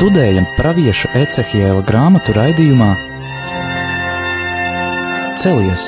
Studējam 0.00 0.46
pravieša 0.56 1.10
Ecehiela 1.12 1.82
grāmatu 1.84 2.32
raidījumā 2.32 2.86
Celies! 5.36 5.82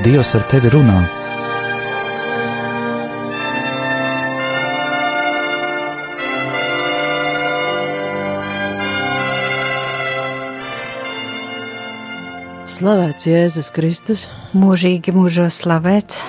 Dievs 0.00 0.30
ar 0.38 0.46
tevi 0.48 0.70
runā! 0.72 1.02
Slavēts 12.72 13.28
Jēzus 13.28 13.68
Kristus, 13.76 14.22
mūžīgi 14.56 15.12
mūžos 15.12 15.60
slavēts, 15.60 16.22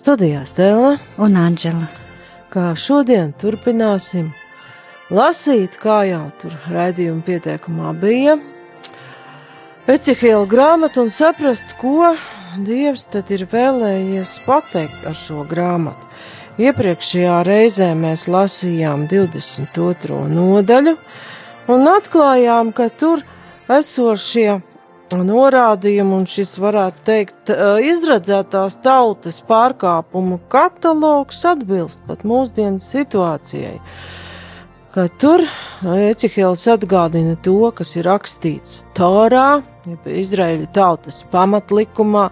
studijā 0.00 0.46
Stēlā, 0.48 0.94
un 1.20 1.36
Anģela. 1.36 1.84
kā 2.48 2.72
šodien 2.78 3.36
turpināsim 3.36 4.32
lasīt, 5.14 5.78
kā 5.80 6.02
jau 6.08 6.26
tur 6.40 6.56
raidījuma 6.72 7.24
pieteikumā 7.26 7.94
bija, 8.02 8.38
Ecihēla 9.84 10.46
grāmatu 10.48 11.02
un 11.02 11.10
saprast, 11.12 11.74
ko 11.76 12.14
Dievs 12.64 13.02
tad 13.12 13.28
ir 13.34 13.42
vēlējies 13.50 14.38
pateikt 14.46 15.02
ar 15.04 15.16
šo 15.18 15.42
grāmatu. 15.44 16.08
Iepriekšējā 16.56 17.34
reizē 17.44 17.90
mēs 17.98 18.24
lasījām 18.30 19.04
22. 19.10 20.22
nodaļu 20.30 20.94
un 21.74 21.88
atklājām, 21.90 22.72
ka 22.72 22.88
tur 22.94 23.26
esošie 23.68 24.62
norādījumi 25.12 26.16
un 26.16 26.24
šis 26.32 26.56
varētu 26.62 27.04
teikt 27.04 27.52
izradzētās 27.90 28.80
tautas 28.86 29.42
pārkāpumu 29.44 30.40
katalogs 30.48 31.44
atbilst 31.52 32.06
pat 32.08 32.24
mūsdienu 32.24 32.80
situācijai. 32.80 33.76
Ka 34.94 35.08
tur 35.18 35.42
Ecihēls 35.82 36.68
atgādina 36.70 37.34
to, 37.42 37.56
kas 37.74 37.96
ir 37.98 38.06
rakstīts 38.06 38.84
jeb 38.94 40.04
Izraēļa 40.06 40.68
tautas 40.76 41.24
pamatlikumā, 41.32 42.28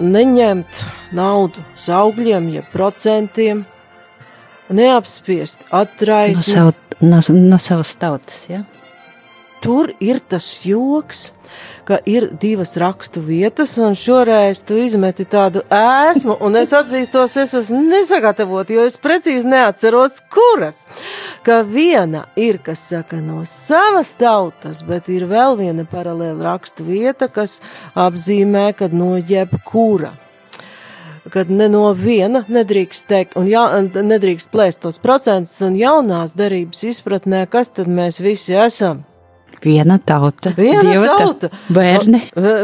neņemt 0.00 0.80
naudu 1.18 1.60
uz 1.76 1.90
augļiem, 1.92 2.48
jeb 2.54 2.70
procentiem, 2.72 3.66
neapspiest 4.72 5.68
atraitni. 5.68 6.40
No, 6.40 6.48
savu, 6.48 6.74
no, 7.04 7.20
no 7.52 7.60
savas 7.60 7.92
tautas, 8.00 8.46
ja? 8.48 8.64
Tur 9.62 9.92
ir 10.00 10.20
tas 10.20 10.46
joks, 10.64 11.30
ka 11.86 11.98
ir 12.06 12.28
divas 12.40 12.74
rakstu 12.76 13.20
vietas, 13.22 13.76
un 13.78 13.94
šoreiz 13.94 14.62
tu 14.66 14.76
izmeti 14.80 15.24
tādu 15.30 15.62
ēsmu, 15.72 16.38
un 16.42 16.58
es 16.58 16.72
atzīstos, 16.74 17.36
es 17.42 17.54
esmu 17.60 17.80
nesagatavot, 17.86 18.70
jo 18.74 18.84
es 18.88 18.98
precīzi 19.02 19.46
neatceros, 19.46 20.18
kuras. 20.32 20.84
Ka 21.46 21.62
viena 21.62 22.26
ir, 22.34 22.58
kas 22.58 22.82
saka, 22.90 23.22
no 23.22 23.44
savas 23.46 24.16
tautas, 24.18 24.82
bet 24.86 25.10
ir 25.14 25.28
vēl 25.30 25.58
viena 25.62 25.86
paralēla 25.88 26.50
rakstu 26.50 26.86
vieta, 26.90 27.30
kas 27.30 27.60
apzīmē, 27.94 28.72
kad 28.76 28.94
no 28.94 29.14
jebkura 29.16 30.16
kad 31.30 31.50
ne 31.50 31.66
no 31.66 31.88
viena 31.90 32.44
nedrīkst 32.46 33.08
teikt, 33.10 33.34
un 33.38 33.48
ja, 33.50 33.64
nedrīkst 33.82 34.52
plēst 34.52 34.84
tos 34.84 35.00
procentus, 35.02 35.58
un 35.66 35.74
jaunās 35.74 36.36
darības 36.38 36.84
izpratnē, 36.92 37.42
kas 37.50 37.74
tad 37.74 37.90
mēs 37.90 38.20
visi 38.22 38.54
esam. 38.54 39.02
Viena 39.64 39.98
tauta, 39.98 40.52
Viena 40.56 40.82
dieva 40.84 41.16
tauta. 41.18 41.50
bērni. 41.72 42.20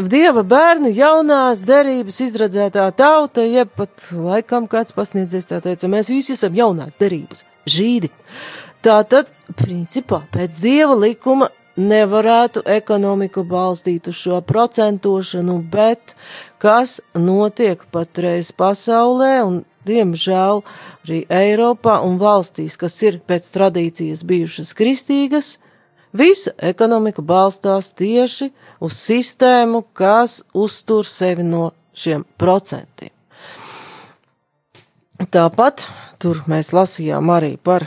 Dieva 0.08 0.42
bērni, 0.46 0.92
jaunās 0.96 1.64
derības 1.68 2.20
izradzētā 2.26 2.90
tauta, 2.96 3.44
jeb 3.46 3.72
pat 3.76 4.10
laikam 4.12 4.68
kāds 4.70 4.94
pasniedzies 4.96 5.48
tā 5.50 5.62
teica, 5.64 5.88
mēs 5.88 6.12
visi 6.12 6.36
esam 6.36 6.54
jaunās 6.58 6.98
derības, 7.00 7.46
žīdi. 7.66 8.12
Tātad, 8.82 9.30
principā, 9.56 10.24
pēc 10.34 10.58
dieva 10.62 10.96
likuma 10.98 11.52
nevarētu 11.78 12.64
ekonomiku 12.68 13.44
balstīt 13.48 14.08
uz 14.10 14.18
šo 14.20 14.40
procentošanu, 14.44 15.58
bet 15.72 16.16
kas 16.62 17.00
notiek 17.14 17.80
patreiz 17.94 18.52
pasaulē 18.52 19.34
un, 19.46 19.62
diemžēl, 19.88 20.62
arī 21.06 21.22
Eiropā 21.32 22.00
un 22.04 22.18
valstīs, 22.20 22.76
kas 22.78 22.98
ir 23.02 23.20
pēc 23.26 23.48
tradīcijas 23.54 24.22
bijušas 24.28 24.74
kristīgas, 24.78 25.56
Visa 26.12 26.52
ekonomika 26.60 27.22
balstās 27.24 27.92
tieši 27.96 28.50
uz 28.84 28.96
sistēmu, 28.98 29.84
kas 29.96 30.42
uztur 30.52 31.08
sevi 31.08 31.44
no 31.46 31.70
šiem 31.96 32.26
procentiem. 32.38 33.12
Tāpat 35.32 35.86
tur 36.20 36.42
mēs 36.50 36.72
lasījām 36.76 37.30
arī 37.32 37.54
par 37.56 37.86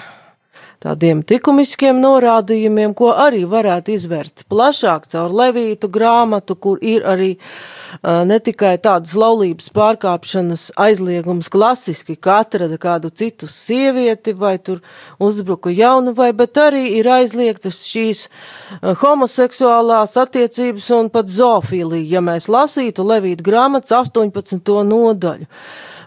tādiem 0.85 1.23
likumiskiem 1.25 1.97
norādījumiem, 2.01 2.94
ko 2.97 3.12
arī 3.18 3.44
varētu 3.50 3.94
izvērt 3.96 4.46
plašāk 4.51 5.07
caur 5.12 5.34
Levītu 5.35 5.90
grāmatu, 5.91 6.57
kur 6.62 6.81
ir 6.85 7.06
arī 7.07 7.31
uh, 7.35 8.22
ne 8.28 8.38
tikai 8.44 8.75
tādas 8.84 9.16
laulības 9.18 9.72
pārkāpšanas 9.75 10.68
aizliegums 10.85 11.50
klasiski, 11.53 12.16
ka 12.16 12.41
atrada 12.44 12.78
kādu 12.81 13.09
citu 13.09 13.50
sievieti 13.50 14.35
vai 14.38 14.57
tur 14.59 14.84
uzbruka 15.19 15.74
jaunu 15.74 16.16
vai, 16.18 16.31
bet 16.38 16.59
arī 16.62 16.85
ir 17.00 17.09
aizliegtas 17.18 17.81
šīs 17.90 18.28
uh, 18.28 18.94
homoseksuālās 19.01 20.16
attiecības 20.22 20.91
un 21.00 21.12
pat 21.13 21.31
zoofīlija, 21.34 22.18
ja 22.18 22.24
mēs 22.25 22.50
lasītu 22.51 23.06
Levītu 23.06 23.45
grāmatas 23.45 23.95
18. 24.06 24.74
nodaļu. 24.85 25.50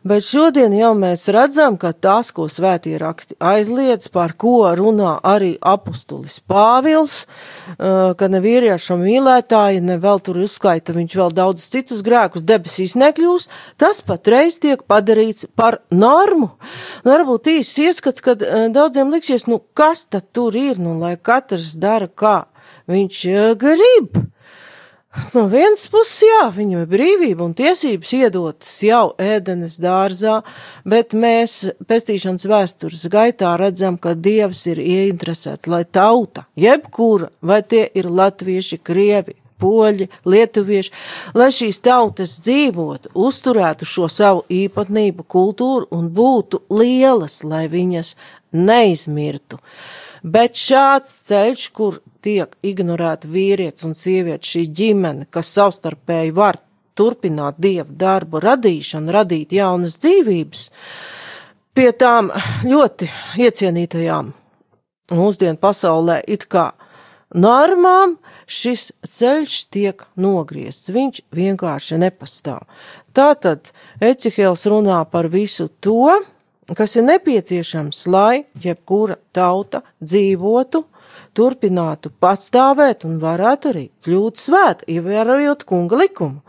Bet 0.06 0.26
šodien 0.26 0.74
jau 0.76 0.92
mēs 0.98 1.26
redzam, 1.34 1.76
ka 1.80 1.90
tas, 1.92 2.30
ko 2.34 2.46
svētie 2.50 2.94
raksti 3.00 3.34
aizliedz, 3.42 4.06
par 4.14 4.34
ko 4.38 4.70
runā 4.78 5.16
arī 5.26 5.56
apustulis 5.58 6.38
Pāvils, 6.48 7.24
uh, 7.24 8.14
ka 8.18 8.28
ne 8.30 8.40
vīriešu 8.44 8.98
mīlētāji, 9.00 9.82
ne 9.82 9.98
vēl 10.02 10.22
tur 10.22 10.38
uzskaita 10.44 10.94
viņš 10.94 11.18
vēl 11.18 11.34
daudz 11.34 11.66
citus 11.72 12.04
grēkus 12.06 12.46
debesīs 12.46 12.94
nekļūs, 13.00 13.48
tas 13.80 14.02
patreiz 14.06 14.60
tiek 14.62 14.86
padarīts 14.86 15.48
par 15.58 15.80
normu. 15.90 16.52
Nu, 17.02 17.12
varbūt 17.12 17.50
īsts 17.58 17.82
ieskats, 17.88 18.24
kad 18.24 18.44
uh, 18.46 18.68
daudziem 18.74 19.10
liksies, 19.14 19.48
nu 19.50 19.60
kas 19.74 20.06
tad 20.06 20.30
tur 20.32 20.54
ir, 20.58 20.78
nu 20.78 20.98
lai 21.02 21.16
katrs 21.18 21.74
dara 21.80 22.06
kā 22.08 22.44
viņš 22.86 23.22
uh, 23.34 23.54
grib. 23.58 24.28
No 25.34 25.44
vienas 25.50 25.84
puses, 25.90 26.22
jā, 26.24 26.44
viņam 26.54 26.82
ir 26.84 26.90
brīvība 26.90 27.44
un 27.44 27.54
tiesības 27.56 28.12
iedotas 28.16 28.70
jau 28.84 29.12
ēdenes 29.20 29.78
dārzā, 29.82 30.38
bet 30.88 31.14
mēs 31.16 31.58
pestīšanas 31.88 32.46
vēstures 32.48 33.04
gaitā 33.12 33.54
redzam, 33.60 33.98
ka 34.00 34.14
Dievs 34.14 34.64
ir 34.70 34.80
ieinteresēts, 34.82 35.68
lai 35.70 35.84
tauta, 35.84 36.46
jebkura, 36.58 37.32
vai 37.42 37.60
tie 37.62 37.84
ir 37.98 38.08
latvieši, 38.10 38.80
krievi, 38.84 39.36
poļi, 39.58 40.08
lietuvieši, 40.28 40.94
lai 41.38 41.50
šīs 41.54 41.82
tautas 41.84 42.38
dzīvotu, 42.44 43.12
uzturētu 43.18 43.88
šo 43.88 44.08
savu 44.12 44.44
īpatnību, 44.48 45.26
kultūru 45.26 45.88
un 45.94 46.10
būtu 46.14 46.62
lielas, 46.70 47.42
lai 47.44 47.66
viņas 47.72 48.14
neizmirtu. 48.54 49.58
Bet 50.22 50.58
šāds 50.58 51.12
ceļš, 51.28 51.68
kur 51.76 52.00
tiek 52.24 52.56
ignorēta 52.66 53.30
vīrietis 53.30 53.86
un 53.86 53.94
sievietes, 53.94 54.50
šī 54.50 54.64
ģimene, 54.80 55.28
kas 55.30 55.52
savstarpēji 55.54 56.34
var 56.36 56.60
turpināt 56.98 57.60
dievu 57.62 57.94
darbu, 57.98 58.40
radīšanu, 58.42 59.12
radīt 59.14 59.54
jaunas 59.54 59.98
dzīvības, 60.02 60.64
pie 61.78 61.90
tām 61.94 62.32
ļoti 62.66 63.08
iecienītajām 63.38 64.32
mūsdienu 65.14 65.60
pasaulē 65.62 66.18
it 66.26 66.48
kā 66.50 66.72
normām, 67.34 68.16
šis 68.48 68.90
ceļš 69.06 69.58
tiek 69.74 70.04
nogriezts. 70.20 70.90
Viņš 70.92 71.22
vienkārši 71.36 72.00
nepastāv. 72.00 72.64
Tātad 73.16 73.72
Ecihēls 74.04 74.66
runā 74.70 75.02
par 75.10 75.28
visu 75.32 75.68
to, 75.84 76.18
kas 76.76 76.96
ir 76.96 77.06
nepieciešams, 77.08 78.04
lai 78.12 78.44
jebkura 78.60 79.16
tauta 79.32 79.80
dzīvotu, 80.02 80.84
turpinātu 81.36 82.10
patstāvēt 82.20 83.06
un 83.08 83.16
varētu 83.22 83.72
arī 83.72 83.86
kļūt 84.04 84.40
svēta, 84.42 84.88
ievērojot 84.90 85.64
kunga 85.68 86.02
likumu. 86.02 86.42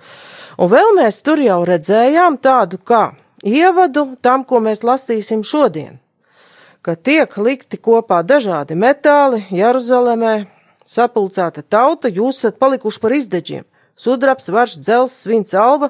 Un 0.60 0.72
vēl 0.72 0.96
mēs 0.98 1.22
tur 1.24 1.40
jau 1.40 1.62
redzējām 1.68 2.40
tādu 2.44 2.82
kā 2.84 3.14
ievadu 3.46 4.16
tam, 4.22 4.44
ko 4.44 4.60
mēs 4.64 4.84
lasīsim 4.84 5.44
šodien, 5.46 6.00
ka 6.82 6.96
tiek 6.96 7.38
likti 7.38 7.80
kopā 7.80 8.20
dažādi 8.28 8.76
metāli 8.76 9.46
Jeruzalemē, 9.56 10.36
sapulcēta 10.84 11.64
tauta, 11.64 12.12
jūs 12.12 12.42
esat 12.42 12.60
palikuši 12.60 13.00
par 13.04 13.16
izdeģiem. 13.16 13.66
Sudrabs, 14.00 14.48
varš, 14.54 14.78
dzels, 14.80 15.18
svins, 15.26 15.52
alva, 15.58 15.90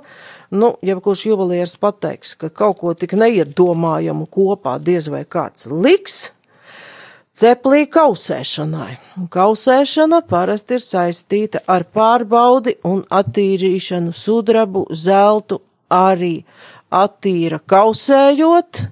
nu, 0.50 0.74
jebkurš 0.82 1.28
juvelieris 1.30 1.76
pateiks, 1.78 2.34
ka 2.40 2.50
kaut 2.50 2.80
ko 2.82 2.96
tik 2.98 3.14
neiedomājamu 3.14 4.26
kopā 4.34 4.80
diez 4.82 5.12
vai 5.14 5.22
kāds 5.30 5.68
liks, 5.70 6.32
ceplī 7.30 7.86
kausēšanai. 7.94 8.98
Kausēšana 9.30 10.24
parasti 10.30 10.80
ir 10.80 10.84
saistīta 10.84 11.62
ar 11.70 11.86
pārbaudi 11.86 12.80
un 12.90 13.04
attīrīšanu 13.06 14.16
sudrabu, 14.16 14.88
zeltu 14.90 15.62
arī 15.94 16.40
attīra 16.90 17.62
kausējot, 17.62 18.88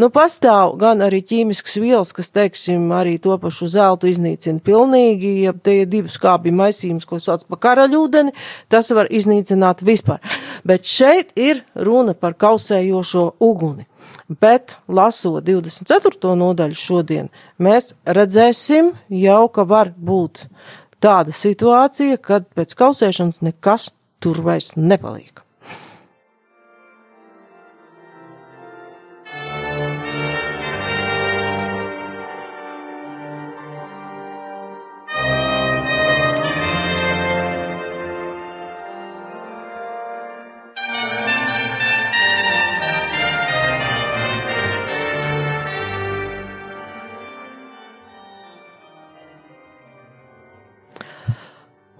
Nu, 0.00 0.08
pastāv 0.12 0.76
gan 0.80 1.02
arī 1.04 1.22
ķīmisks 1.26 1.78
vielas, 1.82 2.12
kas, 2.16 2.30
teiksim, 2.34 2.88
arī 2.96 3.18
to 3.22 3.36
pašu 3.40 3.68
zeltu 3.72 4.10
iznīcina 4.10 4.62
pilnīgi, 4.64 5.34
ja 5.46 5.52
te 5.52 5.82
ir 5.82 5.90
divas 5.92 6.18
kābju 6.22 6.54
maisījums, 6.58 7.06
ko 7.08 7.20
sauc 7.22 7.44
par 7.50 7.62
karaļūdeni, 7.66 8.34
tas 8.72 8.90
var 8.96 9.10
iznīcināt 9.12 9.84
vispār. 9.86 10.22
Bet 10.68 10.88
šeit 10.88 11.32
ir 11.38 11.64
runa 11.74 12.14
par 12.18 12.36
kausējošo 12.38 13.26
uguni. 13.42 13.86
Bet, 14.40 14.76
lasot 14.88 15.44
24. 15.44 16.32
nodaļu 16.38 16.78
šodien, 16.78 17.28
mēs 17.60 17.92
redzēsim 18.06 18.92
jau, 19.12 19.42
ka 19.52 19.66
var 19.68 19.92
būt 19.92 20.46
tāda 21.02 21.34
situācija, 21.36 22.20
kad 22.22 22.48
pēc 22.56 22.74
kausēšanas 22.78 23.42
nekas 23.44 23.90
tur 24.22 24.40
vairs 24.46 24.74
nepaliek. 24.78 25.41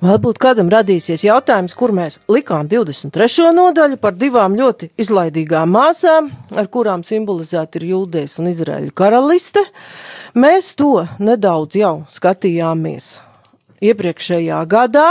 Varbūt 0.03 0.41
kādam 0.43 0.67
radīsies 0.67 1.23
jautājums, 1.23 1.77
kur 1.79 1.93
mēs 1.95 2.17
likām 2.27 2.67
23. 2.67 3.53
nodaļu 3.55 4.01
par 4.03 4.17
divām 4.19 4.57
ļoti 4.59 4.89
izlaidīgām 4.99 5.71
māsām, 5.71 6.33
ar 6.59 6.67
kurām 6.75 7.05
simbolizēta 7.07 7.79
ir 7.79 7.85
Jūdēs 7.93 8.35
un 8.43 8.49
Izraēļu 8.51 8.91
karaliste. 8.99 9.63
Mēs 10.35 10.73
to 10.75 11.05
nedaudz 11.23 11.79
jau 11.79 11.93
skatījāmies 12.11 13.13
iepriekšējā 13.79 14.59
gadā, 14.75 15.07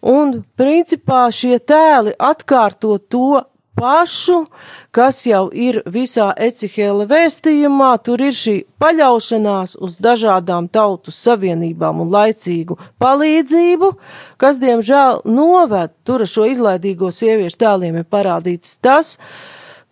un 0.00 0.32
principā 0.56 1.26
šie 1.28 1.58
tēli 1.60 2.16
atkārto 2.16 2.96
to 3.12 3.42
pašu, 3.76 4.46
kas 4.90 5.20
jau 5.28 5.46
ir 5.52 5.82
visā 5.92 6.30
Ecihēla 6.48 7.06
vēstījumā, 7.10 7.90
tur 8.04 8.22
ir 8.24 8.34
šī 8.36 8.56
paļaušanās 8.80 9.76
uz 9.84 9.98
dažādām 10.02 10.70
tautu 10.72 11.12
savienībām 11.14 12.00
un 12.04 12.12
laicīgu 12.14 12.78
palīdzību, 13.02 13.92
kas, 14.40 14.60
diemžēl, 14.62 15.22
noved 15.28 15.92
tur 16.08 16.24
šo 16.28 16.48
izlaidīgo 16.52 17.12
sieviešu 17.12 17.60
tēliem 17.62 18.00
ir 18.00 18.08
parādīts 18.08 18.78
tas, 18.80 19.16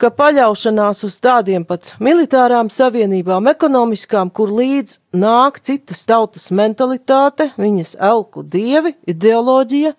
ka 0.00 0.10
paļaušanās 0.10 1.04
uz 1.06 1.20
tādiem 1.22 1.66
pat 1.68 1.94
militārām 2.02 2.70
savienībām, 2.72 3.46
ekonomiskām, 3.52 4.32
kur 4.34 4.50
līdz 4.52 4.98
nāk 5.20 5.60
citas 5.62 6.02
tautas 6.08 6.48
mentalitāte, 6.50 7.52
viņas 7.60 7.94
elku 8.00 8.42
dievi, 8.42 8.96
ideoloģija, 9.12 9.94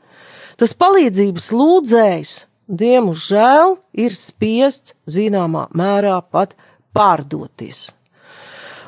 tas 0.60 0.76
palīdzības 0.82 1.54
lūdzējs 1.56 2.36
diemžēl 2.67 3.77
ir 3.94 4.15
spiests 4.15 4.95
zināmā 5.09 5.67
mērā 5.75 6.17
pat 6.31 6.56
pārdoties. 6.95 7.94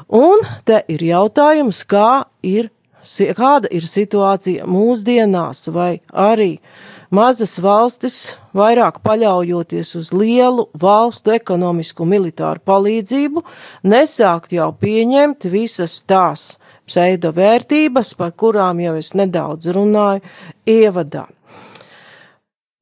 Un 0.08 0.44
te 0.64 0.84
ir 0.88 1.04
jautājums, 1.04 1.84
kā 1.84 2.28
ir, 2.42 2.70
kāda 3.36 3.68
ir 3.76 3.84
situācija 3.84 4.68
mūsdienās, 4.68 5.68
vai 5.76 6.00
arī 6.12 6.58
mazas 7.12 7.58
valstis, 7.60 8.38
vairāk 8.56 9.02
paļaujoties 9.04 9.96
uz 10.00 10.14
lielu 10.16 10.70
valstu 10.80 11.36
ekonomisku 11.36 12.08
militāru 12.08 12.64
palīdzību, 12.64 13.44
nesākt 13.84 14.56
jau 14.56 14.72
pieņemt 14.80 15.50
visas 15.52 16.00
tās 16.08 16.56
pseido 16.88 17.34
vērtības, 17.36 18.14
par 18.16 18.32
kurām 18.32 18.80
jau 18.80 18.96
es 18.96 19.12
nedaudz 19.18 19.74
runāju 19.76 20.24
ievadā. 20.72 21.28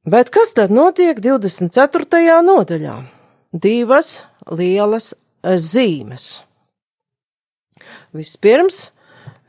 Bet 0.06 0.28
kas 0.30 0.52
tad 0.54 0.70
notiek 0.70 1.18
24. 1.18 2.36
nodaļā? 2.46 2.92
Divas 3.50 4.20
lielas 4.46 5.16
zīmes. 5.42 6.44
Vispirms 8.14 8.92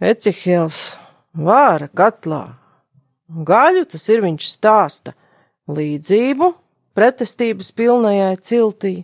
Ecihils 0.01 0.97
vāra 1.37 1.91
katlā 1.93 2.41
gaļu, 3.29 3.85
tas 3.85 4.09
ir 4.09 4.25
viņš 4.25 4.49
stāsta 4.49 5.13
līdzību 5.69 6.49
pretestības 6.97 7.69
pilnajai 7.77 8.35
ciltī, 8.41 8.95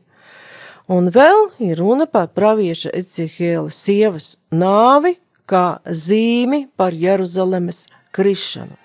un 0.89 1.13
vēl 1.13 1.51
ir 1.69 1.77
runa 1.77 2.09
par 2.09 2.31
pravieša 2.33 2.97
Ecihēla 2.97 3.69
sievas 3.69 4.39
nāvi 4.49 5.19
kā 5.45 5.83
zīmi 5.85 6.65
par 6.73 6.97
Jeruzalemes 6.97 7.85
krišanu. 8.09 8.82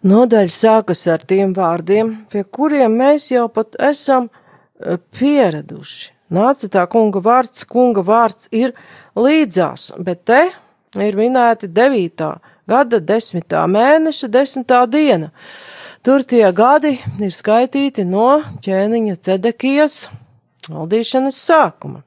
Nodaļa 0.00 0.48
sākas 0.48 1.02
ar 1.12 1.20
tiem 1.28 1.50
vārdiem, 1.52 2.14
pie 2.32 2.40
kuriem 2.48 2.94
mēs 2.96 3.26
jau 3.34 3.50
pat 3.52 3.76
esam 3.84 4.30
eh, 4.30 4.96
pieraduši. 4.96 6.14
Nāca 6.32 6.70
tā 6.72 6.86
kunga 6.88 7.20
vārds, 7.20 7.66
kunga 7.68 8.00
vārds 8.06 8.48
ir 8.54 8.72
līdzās, 9.18 9.90
bet 10.00 10.22
te 10.30 10.40
ir 10.96 11.18
minēti 11.18 11.68
9. 11.68 12.30
gada 12.70 13.02
10. 13.02 13.56
mēneša 13.74 14.32
10. 14.32 14.76
diena. 14.88 15.32
Tur 16.00 16.24
tie 16.24 16.46
gadi 16.56 16.94
ir 17.20 17.34
skaitīti 17.34 18.06
no 18.08 18.40
ķēniņa 18.64 19.20
cedekijas 19.20 20.06
valdīšanas 20.70 21.44
sākuma. 21.44 22.06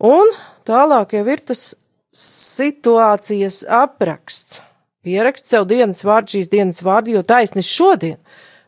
Un 0.00 0.32
tālāk 0.64 1.18
jau 1.18 1.26
ir 1.28 1.42
tas 1.44 1.74
situācijas 2.16 3.66
apraksts 3.68 4.62
Pierakst 5.04 5.50
sev 5.50 5.66
dienas 5.68 6.00
vārdu 6.06 6.38
šīs 6.38 6.50
dienas 6.52 6.80
vārdu, 6.84 7.12
jo 7.18 7.22
taisnis 7.22 7.68
šodien 7.68 8.18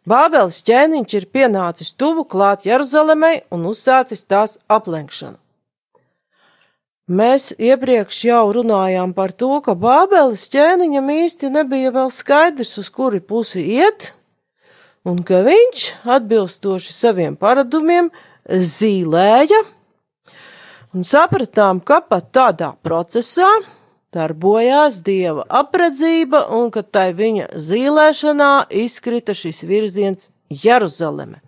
Bābeles 0.07 0.61
ķēniņš 0.63 1.15
ir 1.19 1.25
pienācis 1.35 1.97
tuvu 1.99 2.23
klāt 2.31 2.63
Jeruzalemei 2.63 3.41
un 3.51 3.65
uzsācis 3.67 4.23
tās 4.31 4.55
aplenkšanu. 4.71 5.41
Mēs 7.07 7.53
iepriekš 7.59 8.21
jau 8.29 8.45
runājām 8.55 9.15
par 9.15 9.33
to, 9.35 9.57
ka 9.63 9.75
Bābeles 9.79 10.45
ķēniņam 10.53 11.11
īsti 11.15 11.51
nebija 11.55 11.91
vēl 11.95 12.13
skaidrs, 12.15 12.77
uz 12.83 12.91
kuri 12.91 13.19
pusi 13.23 13.65
iet, 13.79 14.13
un 15.07 15.23
ka 15.27 15.43
viņš, 15.47 15.87
atbilstoši 16.19 16.95
saviem 16.95 17.35
paradumiem, 17.39 18.13
zīlēja, 18.47 19.63
un 20.95 21.07
sapratām, 21.07 21.83
ka 21.83 21.99
pat 22.03 22.31
tādā 22.35 22.75
procesā 22.83 23.51
darbojās 24.17 25.03
dieva 25.07 25.45
apredzība 25.61 26.47
un 26.57 26.73
ka 26.75 26.83
tai 26.83 27.11
viņa 27.17 27.53
zīlēšanā 27.69 28.53
izkrita 28.85 29.37
šis 29.37 29.63
virziens 29.69 30.31
Jeruzaleme. 30.49 31.43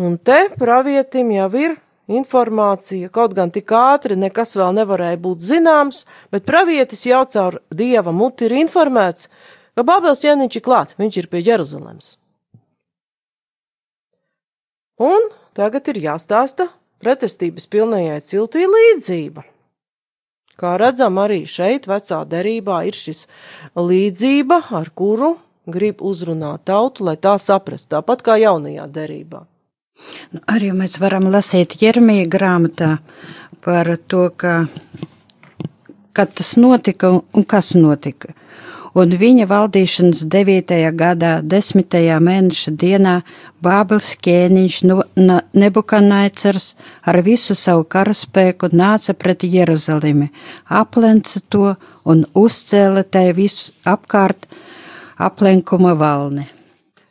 Un 0.00 0.16
te 0.16 0.46
pravietim 0.56 1.30
jau 1.34 1.50
ir 1.60 1.76
informācija, 2.12 3.10
kaut 3.12 3.34
gan 3.36 3.52
tik 3.52 3.70
ātri 3.76 4.16
nekas 4.18 4.56
vēl 4.56 4.72
nevarēja 4.80 5.20
būt 5.20 5.44
zināms, 5.44 6.02
bet 6.32 6.48
pravietis 6.48 7.04
jau 7.06 7.22
caur 7.28 7.60
dieva 7.70 8.12
muti 8.12 8.48
ir 8.48 8.56
informēts, 8.64 9.28
ka 9.76 9.84
Bābels 9.86 10.24
ķēniņš 10.24 10.58
ir 10.58 10.64
klāt, 10.64 10.96
viņš 10.98 11.20
ir 11.22 11.30
pie 11.32 11.44
Jeruzalemes. 11.44 12.16
Un 15.02 15.30
tagad 15.56 15.88
ir 15.92 16.02
jāstāsta 16.08 16.68
pretestības 17.02 17.66
pilnajai 17.68 18.20
ciltī 18.24 18.66
līdzība. 18.68 19.51
Kā 20.62 20.76
redzam, 20.78 21.16
arī 21.18 21.40
šeit 21.50 21.88
vecā 21.90 22.20
derībā 22.30 22.84
ir 22.86 22.94
šis 22.94 23.24
līdzība, 23.74 24.60
ar 24.78 24.92
kuru 24.94 25.32
grib 25.66 26.02
uzrunāt 26.06 26.62
tautu, 26.70 27.08
lai 27.08 27.16
tā 27.18 27.34
saprast, 27.42 27.88
tāpat 27.90 28.22
kā 28.22 28.36
jaunajā 28.38 28.86
derībā. 28.94 29.42
Nu, 30.34 30.42
arī 30.50 30.70
mēs 30.74 31.00
varam 31.02 31.26
lasīt 31.34 31.76
Jeremija 31.82 32.28
grāmatā 32.30 32.92
par 33.62 33.90
to, 34.06 34.28
ka, 34.38 34.54
kad 36.14 36.32
tas 36.38 36.54
notika 36.58 37.10
un 37.10 37.46
kas 37.46 37.72
notika. 37.78 38.34
Un 38.98 39.14
viņa 39.18 39.46
valdīšanas 39.50 40.24
9. 40.32 40.74
gadā, 40.98 41.32
10. 41.42 41.96
mēneša 42.20 42.72
dienā 42.78 43.14
Bābels 43.62 44.12
ķēniņš 44.24 44.78
Nebukanaicers 45.62 46.72
ar 47.06 47.20
visu 47.26 47.56
savu 47.58 47.84
karaspēku 47.84 48.72
nāca 48.72 49.14
pret 49.14 49.44
Jeruzalemi, 49.44 50.30
aplenca 50.68 51.40
to 51.48 51.74
un 52.04 52.26
uzcēla 52.34 53.04
tai 53.04 53.30
visu 53.36 53.72
apkārt 53.84 54.48
aplenkuma 55.18 55.94
valni. 55.94 56.48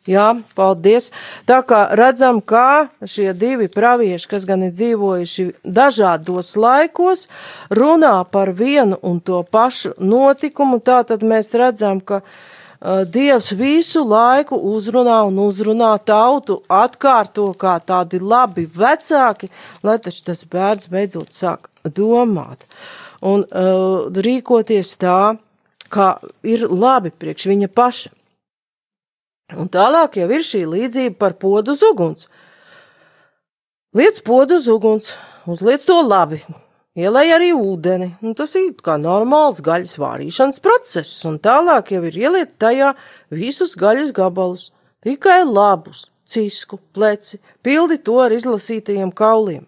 Jā, 0.10 0.32
paldies. 0.58 1.12
Tā 1.46 1.60
kā 1.62 1.84
redzam, 1.94 2.40
kā 2.42 2.90
šie 3.06 3.36
divi 3.38 3.68
pravieši, 3.70 4.30
kas 4.32 4.48
gan 4.50 4.64
ir 4.66 4.72
dzīvojuši 4.74 5.46
dažādos 5.62 6.56
laikos, 6.58 7.28
runā 7.70 8.16
par 8.26 8.50
vienu 8.58 8.98
un 9.06 9.20
to 9.22 9.44
pašu 9.46 9.94
notikumu, 10.02 10.80
tā 10.82 11.04
tad 11.06 11.22
mēs 11.22 11.54
redzam, 11.54 12.02
ka 12.02 12.24
uh, 12.24 13.04
Dievs 13.06 13.52
visu 13.54 14.02
laiku 14.02 14.58
uzrunā 14.72 15.20
un 15.28 15.38
uzrunā 15.44 15.92
tautu, 16.02 16.64
atkārto 16.66 17.52
kā 17.54 17.76
tādi 17.86 18.18
labi 18.18 18.66
vecāki, 18.66 19.52
lai 19.86 20.00
taču 20.02 20.26
tas 20.32 20.42
bērns 20.50 20.90
beidzot 20.90 21.30
sāk 21.30 21.70
domāt 21.86 22.66
un 23.22 23.46
uh, 23.46 24.10
rīkoties 24.10 24.96
tā, 24.98 25.36
kā 25.94 26.16
ir 26.42 26.66
labi 26.66 27.14
priekš 27.14 27.48
viņa 27.54 27.70
paša. 27.70 28.16
Un 29.60 29.68
tālāk 29.72 30.20
jau 30.22 30.30
ir 30.32 30.46
šī 30.48 30.64
līdzība 30.70 31.18
par 31.20 31.36
podu 31.40 31.76
uz 31.76 31.84
uguns. 31.84 32.28
Liec 33.98 34.22
podu 34.24 34.62
uz 34.62 34.70
uguns, 34.72 35.10
uzliec 35.52 35.84
to 35.84 35.98
labi, 36.06 36.40
ielai 36.96 37.26
arī 37.36 37.50
ūdeni, 37.52 38.14
un 38.24 38.36
tas 38.40 38.54
ir 38.56 38.70
kā 38.80 38.96
normāls 38.96 39.60
gaļas 39.64 39.98
vārīšanas 40.00 40.62
process, 40.64 41.26
un 41.28 41.36
tālāk 41.44 41.92
jau 41.92 42.00
ir 42.08 42.20
ieliet 42.22 42.56
tajā 42.62 42.94
visus 43.36 43.76
gaļas 43.76 44.14
gabalus, 44.16 44.70
tikai 45.04 45.42
labus, 45.44 46.06
cisku, 46.24 46.80
pleci, 46.96 47.42
pildi 47.64 48.00
to 48.00 48.16
ar 48.24 48.32
izlasītajiem 48.32 49.12
kauliem. 49.12 49.66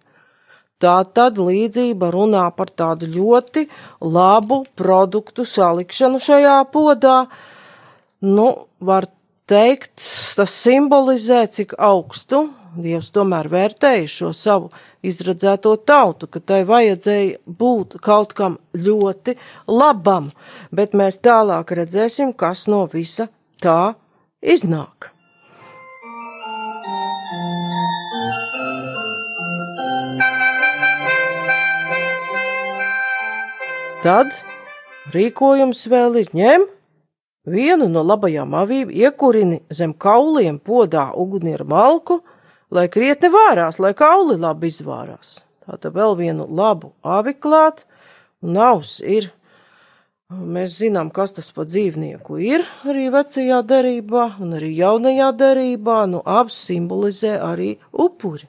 Tā 0.80 0.98
tad 1.16 1.38
līdzība 1.40 2.10
runā 2.12 2.44
par 2.56 2.72
tādu 2.72 3.08
ļoti 3.08 3.66
labu 4.04 4.64
produktu 4.80 5.46
salikšanu 5.48 6.20
šajā 6.20 6.58
podā. 6.72 7.18
Nu, 8.24 8.48
var 8.84 9.08
teikt, 9.50 10.02
tas 10.38 10.58
simbolizē, 10.64 11.46
cik 11.52 11.78
augstu 11.78 12.48
Dievs 12.74 13.12
tomēr 13.14 13.46
vērtēja 13.54 14.08
šo 14.10 14.32
savu 14.34 14.72
izradzēto 15.06 15.76
tautu, 15.86 16.26
ka 16.26 16.42
tai 16.42 16.64
vajadzēja 16.66 17.44
būt 17.46 18.00
kaut 18.02 18.34
kam 18.34 18.58
ļoti 18.74 19.36
labam, 19.70 20.32
bet 20.74 20.96
mēs 20.98 21.20
tālāk 21.22 21.76
redzēsim, 21.78 22.34
kas 22.34 22.66
no 22.72 22.88
visa 22.90 23.30
tā 23.62 23.94
iznāk. 24.42 25.12
Tad 34.04 34.34
rīkojums 35.14 35.86
vēl 35.94 36.24
ir 36.24 36.34
ņem 36.36 36.66
Vienu 37.44 37.90
no 37.92 38.06
labajām 38.08 38.54
avīm 38.56 38.92
iekurini 38.92 39.66
zem 39.68 39.92
kauliem 39.94 40.62
podā 40.64 41.10
uguni 41.20 41.58
ar 41.58 41.66
malku, 41.68 42.22
lai 42.72 42.88
krietni 42.88 43.28
vārās, 43.34 43.82
lai 43.84 43.92
kauli 43.94 44.38
labi 44.40 44.70
izvārās. 44.72 45.42
Tātad 45.68 45.92
vēl 45.92 46.16
vienu 46.16 46.48
labu 46.48 46.94
avi 47.04 47.34
klāt, 47.36 47.84
un 48.42 48.56
navs 48.56 49.02
ir. 49.04 49.34
Mēs 50.32 50.80
zinām, 50.80 51.12
kas 51.14 51.36
tas 51.36 51.52
pa 51.52 51.66
dzīvnieku 51.68 52.40
ir 52.42 52.64
arī 52.88 53.10
vecajā 53.14 53.60
derībā 53.68 54.24
un 54.42 54.56
arī 54.58 54.72
jaunajā 54.80 55.28
derībā, 55.38 55.98
nu 56.10 56.24
abas 56.26 56.56
simbolizē 56.64 57.36
arī 57.44 57.76
upuri. 57.92 58.48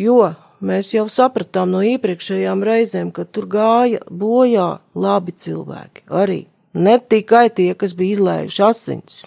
Jo 0.00 0.32
mēs 0.64 0.94
jau 0.96 1.04
sapratām 1.12 1.70
no 1.76 1.84
iepriekšējām 1.84 2.64
reizēm, 2.64 3.12
ka 3.12 3.28
tur 3.28 3.46
gāja 3.52 4.00
bojā 4.08 4.80
labi 4.96 5.36
cilvēki 5.36 6.08
arī 6.08 6.40
Ne 6.74 6.96
tikai 6.98 7.50
tie, 7.52 7.72
kas 7.76 7.92
bija 7.96 8.16
izlējuši 8.16 8.62
asins, 8.64 9.18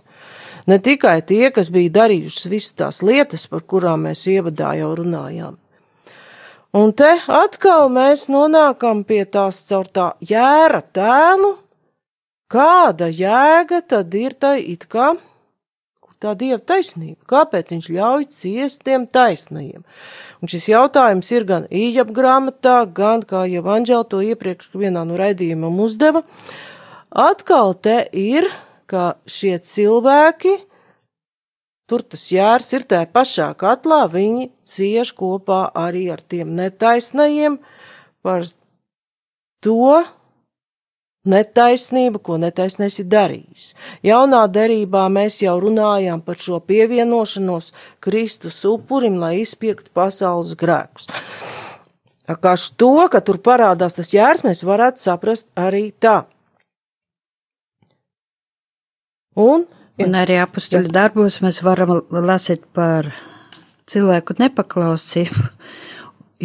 ne 0.65 0.79
tikai 0.81 1.19
tie, 1.21 1.51
kas 1.53 1.69
bija 1.73 1.93
darījuši 1.99 2.49
visas 2.49 2.73
tās 2.79 3.03
lietas, 3.05 3.45
par 3.51 3.61
kurām 3.61 4.07
mēs 4.07 4.25
ievadā 4.31 4.73
jau 4.79 4.95
runājām. 4.97 5.59
Un 6.75 6.91
te 6.91 7.07
atkal 7.31 7.87
mēs 7.93 8.25
nonākam 8.27 9.05
pie 9.07 9.21
tās 9.31 9.61
caur 9.69 9.87
tā 9.87 10.09
jēra 10.19 10.81
tēlu, 10.97 11.53
kāda 12.51 13.07
jēga 13.07 13.79
tad 13.93 14.17
ir 14.19 14.35
tai 14.35 14.57
it 14.73 14.83
kā, 14.91 15.13
kur 16.03 16.17
tā 16.19 16.33
dieva 16.35 16.59
taisnība, 16.59 17.21
kāpēc 17.31 17.71
viņš 17.71 17.89
ļauj 17.95 18.27
ciest 18.41 18.83
tiem 18.83 19.07
taisnajiem. 19.07 19.85
Un 20.41 20.51
šis 20.51 20.67
jautājums 20.73 21.31
ir 21.31 21.47
gan 21.47 21.69
ījab 21.71 22.11
grāmatā, 22.17 22.81
gan, 22.91 23.23
kā 23.23 23.45
jau 23.47 23.63
Anģela 23.71 24.03
to 24.11 24.19
iepriekš 24.25 24.73
vienā 24.75 25.05
no 25.07 25.15
raidījumam 25.21 25.79
uzdeva, 25.79 26.25
Atkal 27.15 27.71
te 27.79 28.01
ir, 28.11 28.43
ka 28.91 29.15
šie 29.23 29.55
cilvēki, 29.63 30.51
tur 31.87 32.03
tas 32.03 32.25
jērs 32.27 32.73
ir 32.75 32.83
tajā 32.89 33.07
pašā 33.15 33.47
katlā, 33.55 34.01
viņi 34.11 34.49
cieš 34.67 35.13
kopā 35.15 35.61
arī 35.79 36.09
ar 36.11 36.19
tiem 36.19 36.51
netaisnajiem 36.57 37.55
par 38.19 38.43
to 39.63 40.03
netaisnību, 41.23 42.19
ko 42.19 42.35
netaisnais 42.41 42.99
ir 42.99 43.07
darījis. 43.15 43.71
Jaunā 44.03 44.43
derībā 44.51 45.07
mēs 45.07 45.39
jau 45.45 45.55
runājām 45.63 46.19
par 46.19 46.35
šo 46.35 46.59
pievienošanos 46.59 47.71
Kristus 48.03 48.59
upurim, 48.67 49.21
lai 49.23 49.39
izpirktu 49.45 49.95
pasaules 49.95 50.51
grēkus. 50.59 51.07
Kā 52.27 52.55
to, 52.75 52.95
ka 53.07 53.23
tur 53.23 53.39
parādās 53.39 53.95
tas 53.95 54.11
jērs, 54.11 54.43
mēs 54.43 54.67
varētu 54.67 54.99
saprast 54.99 55.53
arī 55.55 55.93
tā. 55.95 56.25
Un, 59.35 59.65
un 59.99 60.15
arī 60.15 60.37
apakstuļu 60.39 60.93
darbos 60.95 61.41
mēs 61.43 61.59
varam 61.65 61.97
lasīt 62.07 62.63
par 62.75 63.09
cilvēku 63.91 64.37
nepaklausību. 64.39 65.49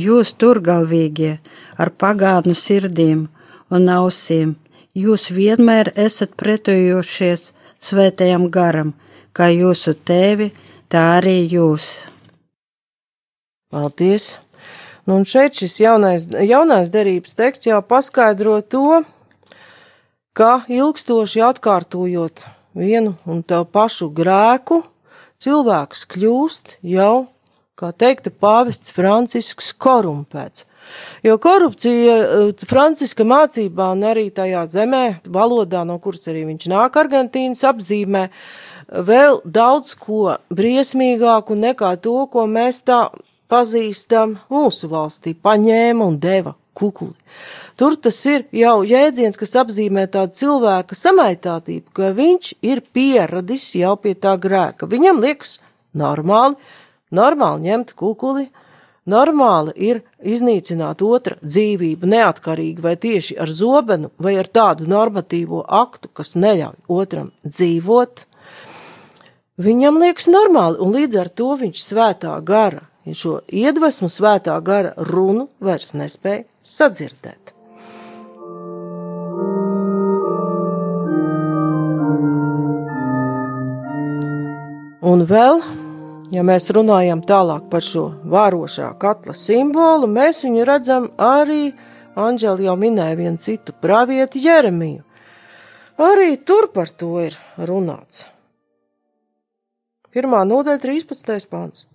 Jūs 0.00 0.34
turgalvīgie 0.38 1.36
ar 1.78 1.90
pagātnu 1.90 2.54
sirdīm 2.54 3.24
un 3.70 3.88
ausīm, 3.90 4.56
jūs 4.94 5.30
vienmēr 5.34 5.92
esat 5.98 6.36
pretojošies 6.38 7.50
svētajam 7.82 8.48
garam, 8.50 8.92
kā 9.34 9.50
jūsu 9.54 9.94
tēvi, 9.94 10.50
tā 10.90 11.06
arī 11.18 11.40
jūs. 11.50 11.96
Paldies! 13.70 14.36
Nu, 15.06 15.16
un 15.16 15.24
šeit 15.26 15.58
šis 15.58 15.78
jaunais, 15.80 16.26
jaunais 16.46 16.90
derības 16.92 17.34
teksts 17.38 17.70
jau 17.70 17.80
paskaidro 17.82 18.60
to, 18.62 19.02
ka 20.34 20.64
ilgstoši 20.70 21.42
atkārtojot 21.50 22.44
vienu 22.76 23.16
un 23.26 23.42
to 23.42 23.62
pašu 23.64 24.10
grēku, 24.14 24.82
cilvēks 25.40 26.06
kļūst 26.10 26.76
jau, 26.86 27.28
kā 27.78 27.92
teikta 27.96 28.32
pāvests 28.32 28.92
Francisks, 28.92 29.72
korumpēts. 29.72 30.66
Jo 31.22 31.36
korupcija 31.38 32.16
eh, 32.16 32.64
Franciska 32.68 33.24
mācībā 33.24 33.92
un 33.94 34.04
arī 34.10 34.28
tajā 34.34 34.64
zemē, 34.70 35.04
valodā, 35.28 35.84
no 35.86 35.98
kuras 36.02 36.26
arī 36.30 36.44
viņš 36.48 36.68
nāk, 36.72 36.98
Argentīnas 37.00 37.62
apzīmē, 37.68 38.26
vēl 38.90 39.40
daudz 39.44 39.94
ko 40.00 40.36
briesmīgāku 40.50 41.58
nekā 41.58 41.94
to, 42.02 42.16
ko 42.32 42.46
mēs 42.50 42.82
tā 42.88 43.04
pazīstam 43.50 44.38
mūsu 44.50 44.90
valstī, 44.90 45.34
paņēma 45.34 46.06
un 46.06 46.18
deva 46.22 46.54
kukuli. 46.74 47.14
Tur 47.80 47.94
tas 47.96 48.18
ir 48.28 48.42
jau 48.52 48.82
jēdziens, 48.84 49.38
kas 49.40 49.54
apzīmē 49.56 50.02
tādu 50.12 50.36
cilvēka 50.36 50.92
samaitātību, 50.98 51.86
ka 51.96 52.10
viņš 52.12 52.50
ir 52.60 52.82
pieradis 52.92 53.70
jau 53.72 53.94
pie 53.96 54.12
tā 54.20 54.34
grēka. 54.36 54.84
Viņam 54.84 55.22
liekas 55.22 55.54
normāli, 55.96 56.58
normāli 57.16 57.70
ņemt 57.70 57.94
kukuli, 57.96 58.50
normāli 59.08 59.72
ir 59.80 60.02
iznīcināt 60.20 61.00
otra 61.00 61.38
dzīvību 61.40 62.10
neatkarīgi 62.12 62.84
vai 62.84 62.92
tieši 63.00 63.38
ar 63.40 63.48
zobenu 63.48 64.10
vai 64.20 64.34
ar 64.42 64.50
tādu 64.52 64.84
normatīvo 64.84 65.62
aktu, 65.64 66.10
kas 66.12 66.34
neļauj 66.36 66.76
otram 67.00 67.30
dzīvot. 67.46 68.26
Viņam 69.56 70.02
liekas 70.04 70.28
normāli, 70.28 70.76
un 70.84 70.92
līdz 70.98 71.22
ar 71.22 71.32
to 71.32 71.54
viņš 71.64 71.86
svētā 71.86 72.36
gara, 72.44 72.84
šo 73.08 73.38
iedvesmu 73.48 74.12
svētā 74.12 74.58
gara 74.60 74.92
runu 75.00 75.48
vairs 75.64 75.94
nespēja 75.96 76.44
sadzirdēt. 76.60 77.56
Un 85.00 85.22
vēl, 85.24 85.62
ja 86.28 86.42
mēs 86.44 86.66
runājam 86.76 87.22
tālāk 87.24 87.70
par 87.72 87.80
šo 87.80 88.02
vārošā 88.28 88.90
katla 89.00 89.32
simbolu, 89.32 90.04
mēs 90.04 90.42
viņu 90.44 90.66
redzam 90.68 91.06
arī, 91.16 91.70
Anģeli 92.20 92.66
jau 92.66 92.74
minēja 92.76 93.16
vienu 93.16 93.38
citu 93.40 93.72
pravieti 93.80 94.42
Jeremiju. 94.44 95.00
Arī 96.04 96.34
tur 96.44 96.68
par 96.74 96.90
to 96.90 97.14
ir 97.22 97.38
runāts. 97.56 98.26
Pirmā 100.10 100.42
nodaļa, 100.44 100.82
13. 100.82 101.48
pāns. 101.48 101.86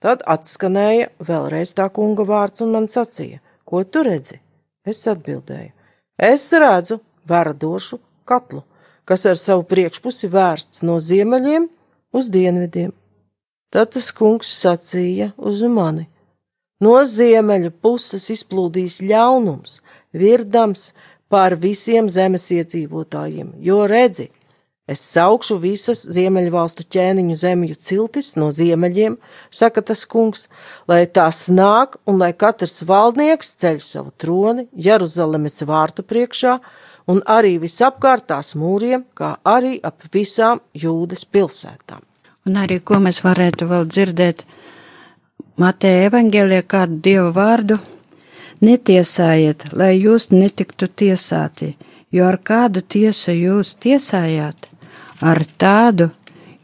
Tad 0.00 0.22
atskanēja 0.24 1.10
vēlreiz 1.20 1.74
tā 1.76 1.90
kunga 1.92 2.24
vārds 2.24 2.64
un 2.64 2.72
man 2.72 2.88
sacīja: 2.88 3.42
Ko 3.66 3.82
tu 3.84 4.06
redzi? 4.06 4.38
Es 4.86 5.04
atbildēju: 5.10 5.72
Es 6.16 6.48
redzu 6.52 7.02
verdošu 7.28 7.98
katlu, 8.24 8.62
kas 9.04 9.26
ar 9.26 9.36
savu 9.36 9.66
priekšpusi 9.68 10.30
vērsts 10.32 10.84
no 10.86 11.00
ziemeļiem 11.02 11.68
uz 12.14 12.30
dienvidiem. 12.32 12.92
Tad 13.74 13.90
tas 13.96 14.12
kungs 14.14 14.50
sacīja 14.62 15.32
uz 15.36 15.64
mani: 15.66 16.06
No 16.80 17.00
ziemeļu 17.02 17.72
puses 17.82 18.30
izplūdīs 18.30 19.00
ļaunums, 19.02 19.80
virdams 20.14 20.92
pār 21.28 21.58
visiem 21.58 22.08
zemes 22.12 22.46
iedzīvotājiem, 22.54 23.54
jo 23.66 23.82
redzi, 23.90 24.30
Es 24.84 25.00
saukšu 25.14 25.56
visas 25.62 26.02
ziemeļvalstu 26.12 26.84
ķēniņu 26.92 27.34
zemju 27.40 27.76
ciltis 27.80 28.34
no 28.36 28.50
ziemeļiem, 28.52 29.14
saka 29.48 29.80
tas 29.80 30.02
kungs, 30.04 30.42
lai 30.84 31.06
tās 31.08 31.46
nāk 31.48 31.96
un 32.04 32.20
lai 32.20 32.34
katrs 32.36 32.82
valdnieks 32.84 33.54
ceļ 33.62 33.78
savu 33.80 34.12
troni 34.20 34.66
Jeruzalemes 34.76 35.64
vārtu 35.64 36.04
priekšā 36.04 36.58
un 37.06 37.20
arī 37.26 37.56
visapkārt 37.62 38.28
tās 38.32 38.54
mūriem, 38.58 39.04
kā 39.14 39.36
arī 39.44 39.78
ap 39.82 40.04
visām 40.14 40.60
jūdas 40.74 41.24
pilsētām. 41.24 42.02
Un 42.44 42.60
arī, 42.60 42.80
ko 42.80 43.00
mēs 43.00 43.22
varētu 43.24 43.68
vēl 43.68 43.88
dzirdēt 43.88 44.44
Mateja 45.60 46.08
evaņģēlijā 46.08 46.64
kādu 46.68 46.98
dievu 47.04 47.30
vārdu, 47.36 47.78
netiesājiet, 48.64 49.68
lai 49.72 49.94
jūs 49.96 50.30
netiktu 50.32 50.88
tiesāti, 50.88 51.74
jo 52.12 52.26
ar 52.26 52.40
kādu 52.42 52.82
tiesu 52.82 53.32
jūs 53.32 53.74
tiesājāt, 53.80 54.68
ar 55.22 55.44
tādu 55.58 56.10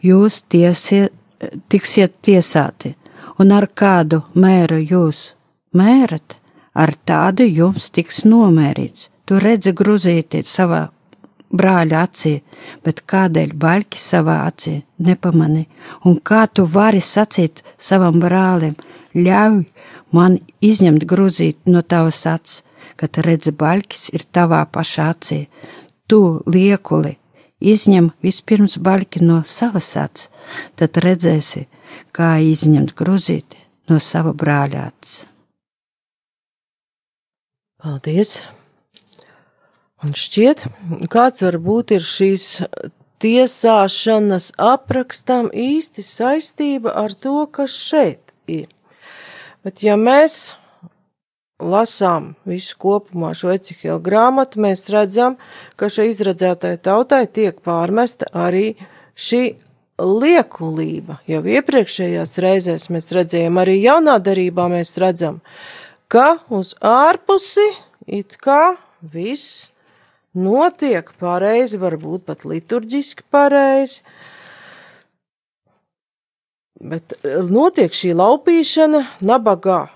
jūs 0.03 0.43
tiesiet, 0.49 1.15
tiksiet 1.73 2.19
tiesāti, 2.23 2.95
un 3.41 3.53
ar 3.57 3.69
kādu 3.69 4.25
mēru 4.35 4.81
jūs 4.83 5.31
mērat, 5.77 6.37
ar 6.75 6.93
tādu 7.07 7.47
jums 7.47 7.91
tiks 7.95 8.25
nomērīts. 8.29 9.10
Tu 9.31 9.39
redzi 9.39 9.71
gruzīti 9.79 10.41
savā 10.43 10.81
brāļa 11.55 12.01
acī, 12.03 12.33
bet 12.83 13.05
kādēļ 13.07 13.53
baļķi 13.63 14.01
savā 14.03 14.41
acī 14.49 14.73
nepamani, 15.07 15.69
un 16.03 16.19
kā 16.19 16.49
tu 16.51 16.65
vari 16.67 16.99
sacīt 16.99 17.63
savam 17.79 18.19
brālim, 18.19 18.75
ļauj 19.15 19.63
man 20.19 20.41
izņemt 20.59 21.07
grūzīti 21.07 21.71
no 21.71 21.85
tavas 21.87 22.25
acis, 22.27 22.65
kad 22.99 23.23
redzi 23.23 23.55
baļķis 23.55 24.11
ir 24.19 24.27
tavā 24.35 24.65
pašā 24.67 25.09
acī. 25.15 25.45
Tu 26.11 26.21
liekuli 26.51 27.15
Izņem 27.61 28.07
vispirms 28.25 28.79
baļķi 28.81 29.21
no 29.29 29.43
savas 29.45 29.93
acis, 30.01 30.31
tad 30.81 30.97
redzēsi, 31.05 31.67
kā 32.11 32.39
izņemt 32.41 32.97
gruzīti 32.97 33.61
no 33.93 34.01
sava 34.01 34.33
brāļa 34.33 34.87
acis. 34.89 35.27
Paldies! 37.81 38.41
Un 40.01 40.15
šķiet, 40.17 40.65
kāds 41.13 41.43
varbūt 41.45 41.93
ir 41.93 42.05
šīs 42.05 42.47
tiesāšanas 43.21 44.51
aprakstam 44.57 45.51
īsti 45.53 46.05
saistība 46.07 46.95
ar 46.97 47.13
to, 47.13 47.45
kas 47.53 47.75
šeit 47.77 48.33
ir. 48.49 48.71
Bet 49.61 49.83
ja 49.85 49.99
mēs 50.01 50.55
lasām 51.61 52.35
visu 52.49 52.79
kopumā 52.81 53.35
šo 53.37 53.53
Ecihila 53.53 53.99
grāmatu, 54.01 54.63
mēs 54.65 54.87
redzam, 54.89 55.37
ka 55.77 55.91
šai 55.93 56.09
izredzētai 56.15 56.79
tautai 56.81 57.27
tiek 57.29 57.59
pārmesta 57.61 58.31
arī 58.33 58.79
šī 59.13 59.43
liekulība. 60.01 61.19
Jau 61.29 61.43
iepriekšējās 61.45 62.39
reizēs 62.41 62.89
mēs 62.89 63.11
redzējām, 63.13 63.61
arī 63.61 63.77
jaunā 63.83 64.17
darībā 64.25 64.65
mēs 64.73 64.95
redzam, 65.03 65.43
ka 66.09 66.39
uz 66.49 66.73
ārpusi 66.81 67.69
it 68.09 68.41
kā 68.41 68.79
viss 69.13 69.69
notiek 70.35 71.11
pareizi, 71.19 71.79
varbūt 71.81 72.27
pat 72.29 72.45
liturģiski 72.49 73.27
pareizi, 73.31 74.03
bet 76.81 77.17
notiek 77.51 77.95
šī 77.95 78.15
laupīšana 78.19 79.07
nabagā. 79.21 79.89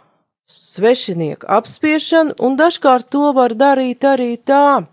Svešinieku 0.44 1.48
apspiešanu, 1.48 2.34
un 2.44 2.58
dažkārt 2.60 3.08
to 3.08 3.30
var 3.32 3.54
darīt 3.56 4.04
arī 4.04 4.34
tā, 4.36 4.84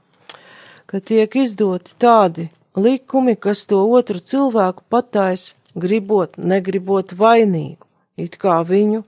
ka 0.88 1.02
tiek 1.04 1.36
izdoti 1.36 1.98
tādi 2.00 2.48
likumi, 2.80 3.36
kas 3.36 3.66
to 3.68 3.82
otru 3.84 4.24
cilvēku 4.24 4.88
patais, 4.88 5.52
gribot, 5.76 6.40
negribot 6.40 7.12
vainīgu, 7.12 7.84
it 8.16 8.40
kā 8.40 8.62
viņu 8.64 9.04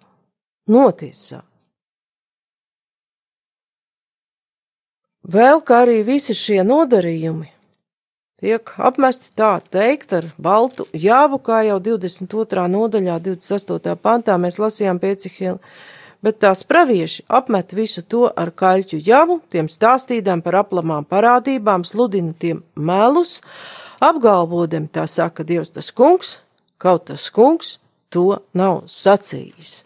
notiesā. 0.67 1.43
Vēl 5.23 5.63
kā 5.63 5.83
arī 5.85 6.01
visi 6.03 6.35
šie 6.35 6.61
nodarījumi 6.67 7.49
tiek 8.43 8.73
apmesti 8.75 9.31
tā 9.39 9.55
teikt 9.71 10.11
ar 10.17 10.25
baltu 10.35 10.83
jābu, 10.91 11.39
kā 11.39 11.61
jau 11.63 11.79
22. 11.79 12.67
nodaļā, 12.67 13.15
28. 13.23 13.95
pantā 14.03 14.35
mēs 14.35 14.59
lasījām 14.59 14.99
piecihēli 14.99 15.61
bet 16.23 16.39
tās 16.39 16.63
pravieši 16.63 17.25
apmet 17.27 17.75
visu 17.75 18.01
to 18.07 18.25
ar 18.35 18.53
kaļķu 18.55 18.99
javu, 19.03 19.41
tiem 19.51 19.67
stāstīdām 19.71 20.41
par 20.45 20.61
aplamām 20.63 21.05
parādībām, 21.07 21.83
sludina 21.83 22.33
tiem 22.39 22.63
melus, 22.75 23.41
apgalvodam 24.03 24.87
tā 24.87 25.05
saka 25.11 25.43
Dievs 25.43 25.73
tas 25.75 25.91
kungs, 25.91 26.37
kaut 26.79 27.09
tas 27.11 27.27
kungs 27.31 27.77
to 28.13 28.39
nav 28.55 28.85
sacījis. 28.87 29.83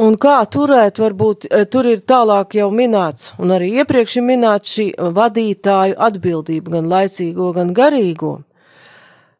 Un 0.00 0.14
kā 0.16 0.38
turēt, 0.48 0.96
varbūt 1.02 1.44
e, 1.50 1.66
tur 1.68 1.84
ir 1.90 2.00
tālāk 2.08 2.54
jau 2.56 2.70
minēts, 2.72 3.34
un 3.36 3.50
arī 3.52 3.74
iepriekš 3.82 4.14
ir 4.16 4.24
minēts 4.24 4.70
šī 4.72 4.86
vadītāju 4.96 5.98
atbildība, 6.00 6.78
gan 6.78 6.88
laicīgo, 6.88 7.50
gan 7.52 7.74
garīgo. 7.76 8.38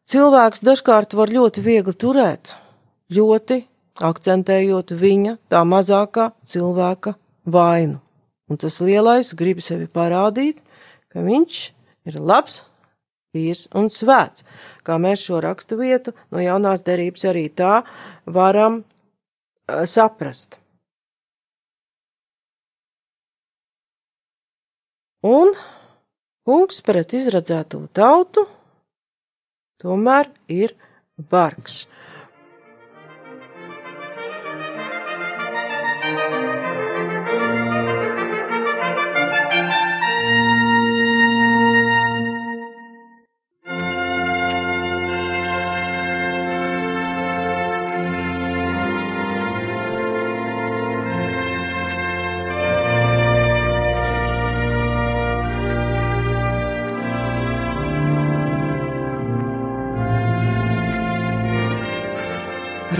Cilvēks 0.05 0.61
dažkārt 0.61 1.15
var 1.17 1.33
ļoti 1.33 1.63
viegli 1.65 1.95
turēt, 1.97 2.53
ļoti 3.09 3.63
akcentējot 4.05 4.93
viņa, 4.93 5.39
tā 5.49 5.63
mazākā 5.65 6.29
cilvēka 6.45 7.15
vainu. 7.49 7.97
Un 8.45 8.61
tas 8.61 8.77
lielais 8.85 9.33
grib 9.33 9.57
sevi 9.57 9.89
parādīt, 9.89 10.61
ka 11.09 11.25
viņš 11.25 11.59
ir 12.13 12.21
labs, 12.21 12.61
tīrs 13.33 13.65
un 13.73 13.89
svēts. 13.89 14.45
Kā 14.85 15.01
mēs 15.01 15.25
šo 15.25 15.41
rakstu 15.41 15.81
vietu 15.81 16.13
no 16.29 16.45
jaunās 16.45 16.85
derības 16.85 17.25
arī 17.33 17.47
tā 17.49 17.79
varam 18.29 18.83
saprast. 19.67 20.59
Un 25.23 25.53
kungs 26.43 26.81
pret 26.83 27.13
izradzēto 27.15 27.85
tautu 27.95 28.43
tomēr 29.79 30.27
ir 30.51 30.75
bargs. 31.31 31.85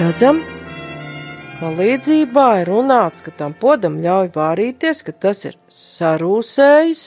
Redzam, 0.03 0.39
ka 1.59 1.69
līdzībā 1.77 2.47
ir 2.61 2.69
runāts, 2.73 3.21
ka 3.23 3.31
tam 3.39 3.53
podam 3.55 4.01
ļauj 4.03 4.33
vārīties, 4.35 4.99
ka 5.07 5.13
tas 5.25 5.45
ir 5.47 5.53
sarūsējis, 5.71 7.03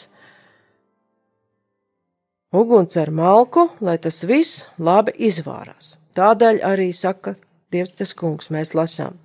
uguns 2.56 2.96
ar 3.02 3.12
malku, 3.12 3.66
lai 3.84 3.98
tas 4.00 4.22
viss 4.24 4.64
labi 4.78 5.12
izvārās. 5.28 5.96
Tādēļ 6.16 6.62
arī 6.64 6.88
saka 6.96 7.34
Dievs 7.74 7.92
tas 7.98 8.14
kungs, 8.16 8.48
mēs 8.54 8.72
lasām. 8.78 9.18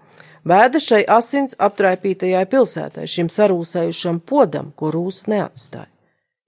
Vēda 0.43 0.81
šai 0.81 1.03
asins 1.15 1.53
aptraipītajai 1.61 2.43
pilsētai, 2.51 3.05
šim 3.07 3.29
sarūsējušam 3.31 4.19
podam, 4.25 4.73
ko 4.75 4.89
rūsa 4.91 5.29
neatstāja. 5.31 5.87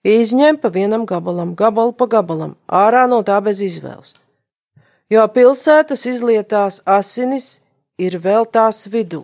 Izņem 0.04 0.58
pa 0.60 0.74
vienam 0.74 1.06
gabalam, 1.08 1.54
gabalu 1.56 1.94
pa 1.96 2.10
gabalam, 2.18 2.58
ārā 2.68 3.06
no 3.08 3.22
tā 3.24 3.38
bez 3.46 3.62
izvēles 3.64 4.18
jo 5.12 5.24
pilsētas 5.36 6.06
izlietās 6.10 6.82
asinis 6.86 7.60
ir 7.98 8.20
vēl 8.20 8.46
tās 8.46 8.88
vidū. 8.88 9.24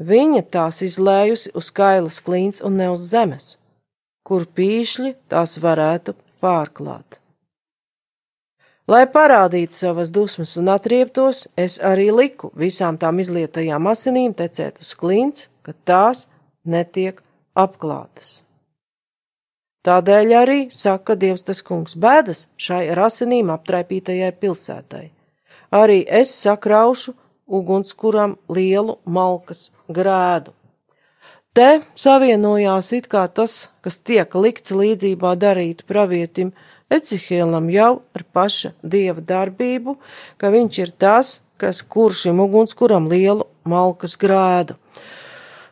viņa 0.00 0.42
tās 0.50 0.80
izlējusi 0.82 1.50
uz 1.54 1.70
kailas 1.70 2.20
klints 2.24 2.62
un 2.64 2.76
ne 2.80 2.90
uz 2.90 3.00
zemes, 3.12 3.58
kur 4.24 4.46
pīšļi 4.46 5.14
tās 5.28 5.58
varētu 5.60 6.14
pārklāt. 6.40 7.20
Lai 8.90 9.04
parādītu 9.06 9.76
savas 9.76 10.10
dusmas 10.10 10.56
un 10.56 10.68
atrieptos, 10.72 11.46
es 11.56 11.78
arī 11.78 12.08
liku 12.10 12.50
visām 12.56 12.96
tām 12.98 13.20
izlietajām 13.22 13.86
asinīm 13.86 14.34
tecēt 14.34 14.80
uz 14.80 14.94
klints, 14.98 15.50
ka 15.62 15.76
tās 15.84 16.26
netiek 16.64 17.22
apklātas. 17.54 18.49
Tādēļ 19.86 20.32
arī 20.36 20.60
saka 20.68 21.16
Dievs 21.16 21.46
tas 21.46 21.62
kungs 21.64 21.96
bēdas 21.96 22.48
šai 22.60 22.82
ar 22.92 23.06
asinīm 23.06 23.48
aptraipītajai 23.54 24.32
pilsētai. 24.42 25.06
Arī 25.72 26.02
es 26.20 26.34
sakraušu 26.36 27.14
ugunskuram 27.48 28.36
lielu 28.52 28.98
malkas 29.04 29.70
grēdu. 29.88 30.52
Te 31.56 31.80
savienojās 31.98 32.92
it 32.94 33.08
kā 33.10 33.24
tas, 33.26 33.70
kas 33.82 33.98
tiek 34.06 34.34
likts 34.36 34.70
līdzībā 34.70 35.32
darīt 35.40 35.86
pravietim 35.88 36.52
Ecihēlam 36.90 37.68
jau 37.70 38.02
ar 38.18 38.22
paša 38.34 38.72
dieva 38.82 39.22
darbību, 39.22 39.96
ka 40.36 40.50
viņš 40.50 40.78
ir 40.82 40.92
tas, 40.98 41.36
kas 41.60 41.84
kur 41.86 42.14
šim 42.14 42.42
ugunskuram 42.42 43.06
lielu 43.10 43.46
malkas 43.62 44.16
grēdu. 44.18 44.74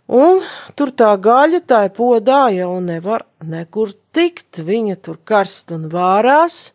Un 0.09 0.41
tur 0.73 0.89
tā 0.97 1.11
gaļa 1.21 1.61
tā 1.69 1.83
ir 1.85 1.93
podā 1.93 2.47
jau 2.55 2.79
nevar 2.81 3.27
nekur 3.45 3.93
tikt, 4.17 4.63
viņa 4.65 4.97
tur 5.05 5.19
karst 5.21 5.75
un 5.77 5.91
vārās, 5.93 6.73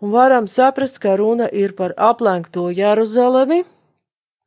un 0.00 0.14
varam 0.14 0.46
saprast, 0.48 0.96
ka 1.02 1.18
runa 1.20 1.50
ir 1.52 1.76
par 1.76 1.92
aplenkto 2.00 2.70
Jeruzalemi, 2.72 3.66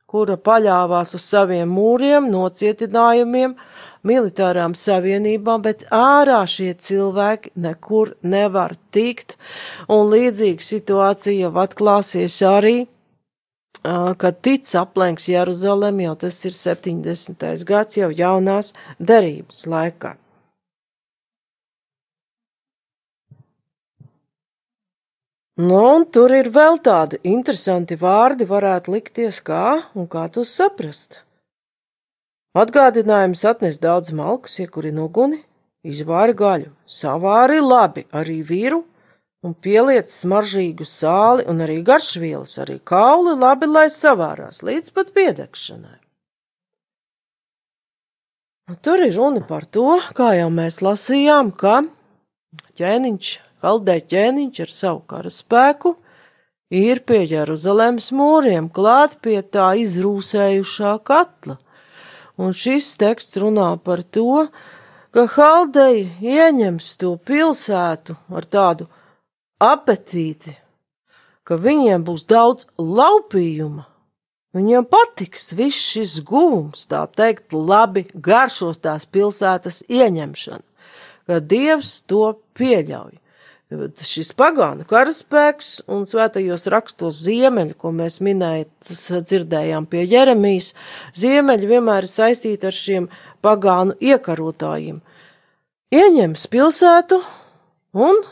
kura 0.10 0.40
paļāvās 0.42 1.14
uz 1.14 1.22
saviem 1.22 1.70
mūriem, 1.70 2.32
nocietinājumiem, 2.34 3.54
militārām 4.02 4.74
savienībām, 4.74 5.62
bet 5.62 5.86
ārā 5.94 6.42
šie 6.50 6.74
cilvēki 6.74 7.54
nekur 7.62 8.16
nevar 8.26 8.74
tikt, 8.90 9.38
un 9.86 10.10
līdzīga 10.10 10.66
situācija 10.66 11.54
atklāsies 11.66 12.42
arī, 12.42 12.88
kad 13.84 14.42
tic 14.42 14.68
aplenks 14.80 15.28
Jeruzalem, 15.28 16.00
jau 16.06 16.16
tas 16.16 16.40
ir 16.48 16.56
70. 16.56 17.64
gads, 17.68 17.98
jau 18.00 18.10
jaunās 18.16 18.74
derības 19.00 19.66
laikā. 19.68 20.16
Nu, 25.54 25.82
un 25.96 26.08
tur 26.10 26.32
ir 26.34 26.48
vēl 26.50 26.80
tādi 26.82 27.20
interesanti 27.30 27.94
vārdi, 28.00 28.48
varētu 28.50 28.96
likties 28.96 29.38
kā 29.46 29.84
un 29.94 30.08
kā 30.10 30.26
to 30.34 30.42
saprast. 30.42 31.22
Atgādinājums 32.58 33.44
atnes 33.46 33.78
daudz 33.82 34.10
malkas, 34.18 34.58
iekurina 34.64 35.04
uguni, 35.06 35.44
izvāri 35.86 36.34
gaļu, 36.34 36.72
savāri 36.90 37.60
labi 37.62 38.08
arī 38.10 38.40
vīru 38.42 38.82
un 39.44 39.54
pieliec 39.54 40.12
smaržīgu 40.12 40.88
sāli 40.88 41.46
un 41.52 41.64
arī 41.66 41.82
garšvielas, 41.86 42.56
arī 42.64 42.80
kauli 42.84 43.36
labi, 43.40 43.68
lai 43.70 43.90
savārās 43.92 44.64
līdz 44.64 44.94
pat 44.96 45.12
piedegšanai. 45.16 46.00
Un 48.72 48.80
tur 48.80 49.04
ir 49.04 49.12
runa 49.18 49.44
par 49.44 49.66
to, 49.68 50.00
kā 50.16 50.32
jau 50.38 50.48
mēs 50.54 50.80
lasījām, 50.86 51.52
ka 51.52 51.84
ķēniņš, 52.80 53.34
Haldē 53.64 53.98
ķēniņš 54.12 54.64
ar 54.64 54.72
savu 54.72 55.04
karaspēku 55.08 55.94
ir 56.76 57.00
pie 57.08 57.22
Jeruzalemes 57.28 58.10
mūriem 58.16 58.72
klāt 58.72 59.20
pie 59.24 59.38
tā 59.44 59.70
izrūsējušā 59.84 60.98
katla– 61.08 61.60
un 62.38 62.54
šis 62.54 62.96
teksts 63.02 63.38
runā 63.42 63.74
par 63.84 64.04
to, 64.04 64.48
ka 65.14 65.26
Haldeji 65.36 66.08
ieņems 66.22 66.90
to 67.02 67.16
pilsētu 67.18 68.18
ar 68.34 68.48
tādu 68.50 68.88
apetīti, 69.62 70.56
ka 71.44 71.58
viņiem 71.60 72.06
būs 72.08 72.28
daudz 72.30 72.70
laupījuma. 72.78 73.88
Viņiem 74.54 74.86
patiks 74.86 75.50
viss 75.58 75.90
šis 75.96 76.20
gūms, 76.30 76.86
tā 76.92 77.08
teikt, 77.10 77.56
labi 77.58 78.06
garšos 78.14 78.78
tās 78.84 79.08
pilsētas 79.10 79.82
ieņemšana, 79.90 80.62
ka 81.26 81.40
Dievs 81.42 82.04
to 82.06 82.36
pieļauj 82.54 83.18
šis 84.04 84.34
pagānu 84.38 84.86
karaspēks 84.90 85.84
un 85.92 86.06
svētajos 86.10 86.68
rakstos 86.72 87.22
ziemeļi, 87.26 87.76
ko 87.78 87.92
mēs 87.96 88.20
minējām, 88.24 88.70
dzirdējām 89.24 89.88
pie 89.90 90.04
Jeremijas, 90.06 90.74
ziemeļi 91.18 91.70
vienmēr 91.72 92.06
ir 92.06 92.12
saistīti 92.12 92.70
ar 92.70 92.76
šiem 92.76 93.10
pagānu 93.44 93.96
iekarotājiem. 94.02 95.02
Ieņems 95.94 96.48
pilsētu 96.54 97.20
un 97.94 98.24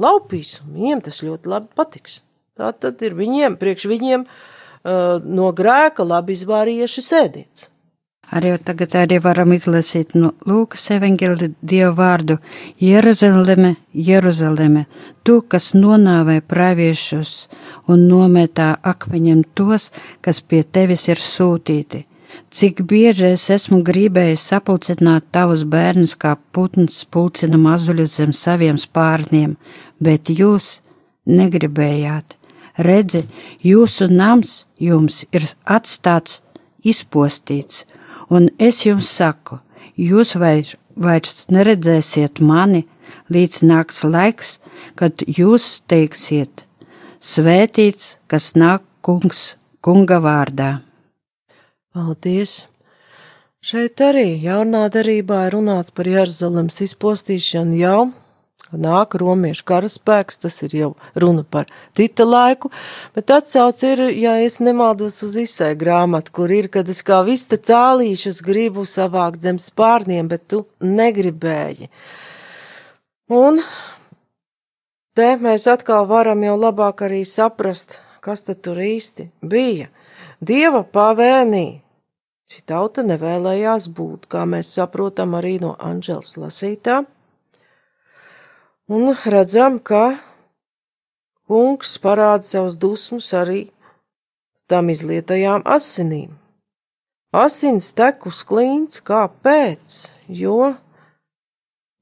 laupīs, 0.00 0.60
un 0.64 0.78
viņiem 0.78 1.02
tas 1.08 1.22
ļoti 1.24 1.52
labi 1.52 1.68
patiks. 1.76 2.22
Tā 2.56 2.72
tad 2.76 3.02
ir 3.04 3.16
viņiem, 3.16 3.56
priekš 3.60 3.88
viņiem 3.88 4.24
uh, 4.26 5.20
no 5.24 5.52
grēka 5.56 6.04
labi 6.04 6.36
izvārījuši 6.36 7.04
sēdiens. 7.04 7.68
Arī 8.32 8.54
tagad 8.64 8.94
arī 8.96 9.18
varam 9.20 9.50
izlasīt 9.52 10.14
no 10.16 10.30
Lūkas 10.48 10.86
evaņģēlī 10.94 11.50
Dievu 11.60 11.92
vārdu 11.98 12.38
Jeruzaleme, 12.80 13.74
Jeruzaleme, 13.92 14.86
tu, 15.20 15.42
kas 15.44 15.74
nonāvē 15.76 16.38
praviešus 16.48 17.32
un 17.92 18.06
nometā 18.08 18.70
akmeņiem 18.92 19.42
tos, 19.52 19.90
kas 20.24 20.40
pie 20.40 20.62
tevis 20.64 21.04
ir 21.12 21.20
sūtīti. 21.20 22.06
Cik 22.52 22.82
bieži 22.88 23.32
es 23.32 23.48
esmu 23.50 23.80
gribējis 23.86 24.48
sapulcināt 24.52 25.30
tavus 25.32 25.64
bērnus, 25.64 26.14
kā 26.16 26.36
putns 26.52 27.02
pulcina 27.04 27.60
mazuļus 27.60 28.18
zem 28.20 28.32
saviem 28.36 28.80
spārniem, 28.80 29.56
bet 30.00 30.28
jūs 30.32 30.80
negribējāt. 31.26 32.36
Redzi, 32.76 33.26
jūsu 33.60 34.08
nams 34.08 34.62
jums 34.80 35.24
ir 35.32 35.44
atstāts 35.68 36.40
izpostīts 36.84 37.84
un 38.32 38.48
es 38.58 38.82
jums 38.86 39.10
saku, 39.12 39.58
jūs 39.96 40.34
vairs, 40.40 40.76
vairs 40.96 41.46
neredzēsiet 41.52 42.40
mani, 42.40 42.86
līdz 43.32 43.62
nāks 43.68 44.02
laiks, 44.08 44.54
kad 44.96 45.24
jūs 45.26 45.82
teiksiet, 45.90 46.64
svētīts, 47.20 48.16
kas 48.30 48.54
nāk 48.56 48.86
kungs, 49.04 49.56
kunga 49.84 50.20
vārdā. 50.24 50.72
Paldies! 51.92 52.70
Šeit 53.60 54.00
arī 54.00 54.38
jaunā 54.40 54.86
darībā 54.88 55.42
ir 55.46 55.58
runāts 55.58 55.92
par 55.92 56.08
Jeruzalemes 56.08 56.78
izpostīšanu 56.86 57.76
jau 57.76 57.98
nāk 58.72 59.12
romiešu 59.20 59.66
karaspēks, 59.68 60.40
tas 60.40 60.56
ir 60.64 60.76
jau 60.78 60.88
runa 61.12 61.44
par 61.44 61.68
Tita 61.92 62.24
laiku, 62.24 62.70
bet 63.12 63.28
atsauc 63.36 63.82
ir, 63.84 64.00
ja 64.16 64.38
es 64.40 64.56
nemaldos 64.64 65.20
uz 65.26 65.36
izsē 65.42 65.74
grāmatu, 65.76 66.32
kur 66.32 66.54
ir, 66.56 66.70
kad 66.72 66.88
es 66.88 67.04
kā 67.04 67.20
vista 67.28 67.60
cālīšas 67.60 68.40
gribu 68.46 68.86
savākt 68.88 69.44
zem 69.44 69.60
spārniem, 69.60 70.32
bet 70.32 70.48
tu 70.48 70.64
negribēji. 70.80 71.90
Un 73.28 73.60
te 75.12 75.28
mēs 75.36 75.68
atkal 75.68 76.08
varam 76.08 76.40
jau 76.40 76.56
labāk 76.56 77.04
arī 77.04 77.20
saprast, 77.28 78.00
kas 78.24 78.48
tad 78.48 78.64
tur 78.64 78.80
īsti 78.80 79.28
bija. 79.44 79.92
Dieva 80.40 80.82
pavēnī 80.82 81.81
šī 82.52 82.66
tauta 82.68 83.00
nevēlējās 83.06 83.88
būt, 83.96 84.26
kā 84.28 84.44
mēs 84.44 84.74
saprotam 84.76 85.32
arī 85.38 85.56
no 85.62 85.72
Anžels 85.80 86.34
lasītā 86.36 86.98
un 88.92 89.14
redzam, 89.24 89.78
ka 89.80 90.18
kungs 91.48 91.96
parāda 92.02 92.44
savus 92.44 92.76
dusmus 92.76 93.30
arī 93.36 93.62
tam 94.68 94.92
izlietajām 94.92 95.64
asinīm. 95.64 96.36
Asins 97.32 97.88
tek 97.96 98.26
uz 98.28 98.42
klints, 98.44 99.00
kāpēc? 99.00 99.96
Jo 100.28 100.74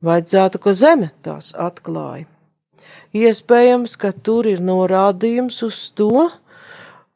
vajadzētu, 0.02 0.58
ka 0.58 0.74
zeme 0.74 1.12
tās 1.22 1.52
atklāja. 1.54 2.26
Iespējams, 3.14 3.94
ka 3.98 4.10
tur 4.10 4.48
ir 4.50 4.58
norādījums 4.62 5.62
uz 5.66 5.78
to, 5.94 6.26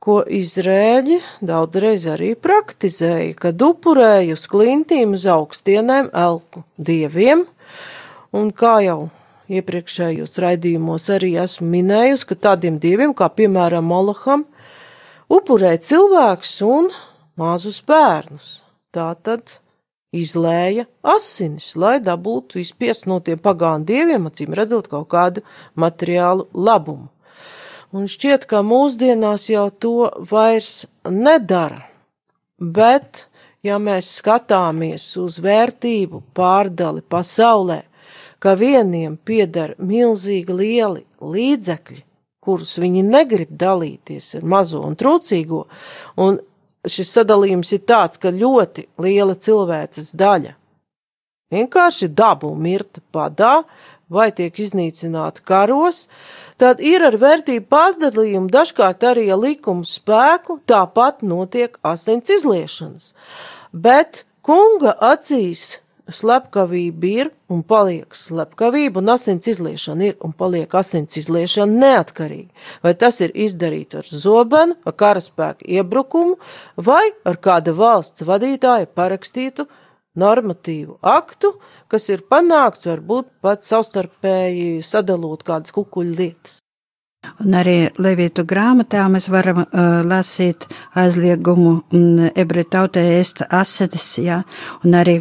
ko 0.05 0.21
Izrēļi 0.29 1.19
daudzreiz 1.45 2.05
arī 2.13 2.35
praktizēja, 2.37 3.33
kad 3.41 3.63
upurēja 3.65 4.37
uz 4.37 4.45
klintīm 4.51 5.17
uz 5.17 5.25
augstienēm 5.31 6.11
elku 6.13 6.65
dieviem, 6.77 7.47
un 8.37 8.51
kā 8.53 8.77
jau 8.85 8.99
iepriekšējos 9.49 10.37
raidījumos 10.45 11.09
arī 11.15 11.35
esmu 11.41 11.71
minējusi, 11.73 12.29
ka 12.29 12.39
tādiem 12.49 12.79
dieviem, 12.81 13.17
kā 13.17 13.31
piemēram 13.33 13.89
Molaham, 13.89 14.45
upurē 15.33 15.75
cilvēks 15.81 16.57
un 16.69 16.91
mazus 17.41 17.81
bērnus. 17.87 18.61
Tā 18.95 19.09
tad 19.27 19.59
izlēja 20.15 20.87
asinis, 21.15 21.73
lai 21.81 21.97
dabūtu 22.05 22.61
izspiest 22.63 23.09
no 23.11 23.19
tiem 23.25 23.41
pagānu 23.43 23.89
dieviem, 23.89 24.29
acīm 24.31 24.55
redzot 24.55 24.89
kaut 24.93 25.09
kādu 25.13 25.45
materiālu 25.81 26.47
labumu. 26.55 27.14
Un 27.95 28.09
šķiet, 28.11 28.49
ka 28.51 28.65
mūsdienās 28.67 29.47
jau 29.53 29.69
to 29.71 30.09
vairs 30.31 30.87
nedara, 31.07 31.85
bet 32.59 33.29
ja 33.63 33.77
mēs 33.79 34.09
skatāmies 34.19 35.05
uz 35.23 35.37
vērtību 35.45 36.25
pārdali 36.35 37.05
pasaulē, 37.07 37.85
ka 38.43 38.57
vieniem 38.59 39.15
pieder 39.15 39.77
milzīgi 39.79 40.57
lieli 40.59 41.05
līdzekļi, 41.23 42.01
kurus 42.43 42.75
viņi 42.83 43.07
negrib 43.07 43.55
dalīties 43.63 44.33
ar 44.41 44.51
mazo 44.57 44.83
un 44.83 44.99
trūcīgo, 44.99 45.63
un 46.19 46.43
šis 46.83 47.15
sadalījums 47.15 47.73
ir 47.79 47.87
tāds, 47.87 48.19
ka 48.19 48.35
ļoti 48.35 48.89
liela 49.07 49.39
cilvēces 49.39 50.17
daļa 50.19 50.59
vienkārši 51.55 52.11
dabu 52.11 52.53
mirta 52.59 53.03
padā 53.15 53.63
vai 54.15 54.31
tiek 54.37 54.59
iznīcināti 54.65 55.45
karos, 55.47 56.07
tad 56.61 56.81
ir 56.81 57.05
ar 57.05 57.19
vērtību 57.21 57.67
pārdalījumu 57.73 58.53
dažkārt 58.55 59.07
arī 59.11 59.29
ar 59.35 59.43
likumu 59.43 59.87
spēku, 59.89 60.61
tāpat 60.71 61.25
notiek 61.27 61.79
asins 61.83 62.31
izliešanas. 62.39 63.13
Bet 63.75 64.25
kunga 64.47 64.95
acīs 65.03 65.81
slepkavība 66.11 67.09
ir 67.09 67.31
un 67.49 67.63
paliek 67.65 68.17
slepkavība, 68.17 69.01
un 69.01 69.13
asins 69.15 69.49
izliešana 69.49 70.11
ir 70.11 70.17
un 70.25 70.35
paliek 70.37 70.75
asins 70.77 71.17
izliešana 71.21 71.81
neatkarīgi. 71.81 72.51
Vai 72.85 72.95
tas 72.99 73.21
ir 73.25 73.33
izdarīts 73.33 74.01
ar 74.01 74.11
zobenu, 74.11 74.77
ar 74.85 74.97
karaspēku 75.01 75.65
iebrukumu, 75.79 76.37
vai 76.77 77.07
ar 77.25 77.41
kāda 77.41 77.73
valsts 77.77 78.27
vadītāja 78.29 78.91
parakstītu 78.93 79.69
normatīvu 80.19 80.99
aktu, 81.03 81.55
kas 81.91 82.09
ir 82.13 82.27
panākts 82.31 82.87
varbūt 82.89 83.33
pat 83.45 83.65
savstarpēji 83.67 84.83
sadalot 84.85 85.43
kādas 85.47 85.75
kukuļu 85.75 86.15
lietas. 86.21 86.61
Un 87.41 87.55
arī 87.57 87.89
Levītu 88.01 88.45
grāmatā 88.49 89.05
mēs 89.09 89.31
varam 89.33 89.63
uh, 89.63 90.03
lasīt 90.05 90.67
aizliegumu 91.01 91.73
ebreju 92.37 92.69
tautai 92.75 93.05
ēst 93.19 93.41
asetis, 93.49 94.11
jā, 94.21 94.43
un 94.85 94.97
arī, 94.99 95.17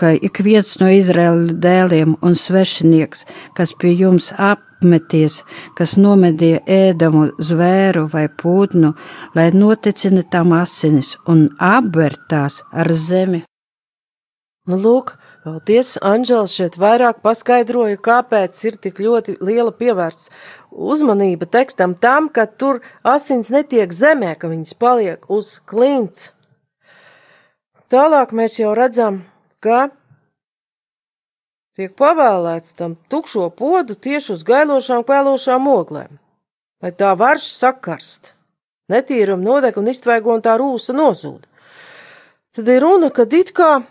ka 0.00 0.14
ik 0.16 0.40
viens 0.44 0.78
no 0.80 0.88
Izraēla 0.92 1.56
dēliem 1.66 2.16
un 2.24 2.36
svešinieks, 2.36 3.26
kas 3.56 3.74
pie 3.76 3.92
jums 3.92 4.30
apmeties, 4.32 5.42
kas 5.76 5.96
nomedīja 6.00 6.62
ēdamu 6.64 7.28
zvēru 7.36 8.06
vai 8.12 8.26
pūtnu, 8.28 8.94
lai 9.36 9.50
noticina 9.52 10.24
tam 10.32 10.56
asinis 10.56 11.18
un 11.28 11.50
apvērtās 11.60 12.62
ar 12.72 12.92
zemi 12.96 13.44
Nu, 14.66 14.74
lūk, 14.82 15.12
paldies, 15.44 15.92
Anģels 16.02 16.56
šeit 16.58 16.74
vairāk 16.82 17.20
paskaidroja, 17.22 18.00
kāpēc 18.02 18.56
ir 18.66 18.78
tik 18.82 18.98
ļoti 18.98 19.36
liela 19.38 19.70
pievērsts 19.70 20.32
uzmanība 20.74 21.46
tekstam 21.46 21.94
tam, 21.94 22.26
ka 22.26 22.48
tur 22.50 22.80
asins 23.06 23.52
netiek 23.54 23.94
zemē, 23.94 24.34
ka 24.34 24.50
viņas 24.50 24.74
paliek 24.82 25.30
uz 25.30 25.52
klints. 25.70 26.32
Tālāk 27.86 28.34
mēs 28.34 28.58
jau 28.58 28.74
redzam, 28.74 29.22
ka 29.62 29.86
tiek 31.78 31.94
pavēlēts 31.94 32.74
tam 32.74 32.98
tukšo 33.06 33.52
podu 33.54 33.94
tieši 33.94 34.34
uz 34.34 34.46
gailošām, 34.50 35.06
kvēlošām 35.06 35.70
oglēm, 35.70 36.16
lai 36.82 36.90
tā 36.90 37.14
varš 37.14 37.52
sakarst, 37.54 38.32
netīram 38.90 39.46
nodeg 39.46 39.78
un 39.78 39.94
iztvaigo 39.94 40.34
un 40.34 40.42
tā 40.42 40.58
rūsa 40.58 40.90
nozūd. 40.90 41.46
Tad 42.56 42.72
ir 42.72 42.82
runa, 42.82 43.14
kad 43.14 43.30
it 43.30 43.54
kā 43.54 43.84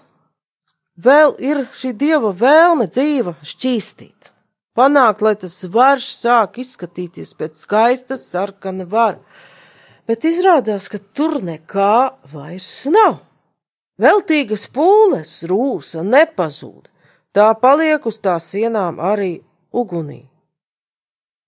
vēl 0.98 1.36
ir 1.40 1.66
šī 1.76 1.94
dieva 1.98 2.32
vēlme 2.36 2.88
dzīva 2.92 3.36
šķīstīt. 3.44 4.32
Panākt, 4.76 5.22
lai 5.24 5.36
tas 5.40 5.56
varš 5.72 6.10
sāk 6.18 6.60
izskatīties 6.60 7.32
pēc 7.40 7.62
skaistas 7.64 8.26
sarkana 8.28 8.84
vara, 8.84 9.22
bet 10.08 10.28
izrādās, 10.28 10.90
ka 10.92 11.00
tur 11.16 11.40
nekā 11.44 12.20
vairs 12.34 12.86
nav. 12.92 13.22
Veltīgas 13.96 14.68
pūles 14.76 15.46
rūsa 15.48 16.04
nepazūd, 16.04 16.90
tā 17.32 17.48
paliek 17.56 18.04
uz 18.04 18.20
tā 18.20 18.36
sienām 18.44 19.00
arī 19.00 19.38
ugunī. 19.72 20.26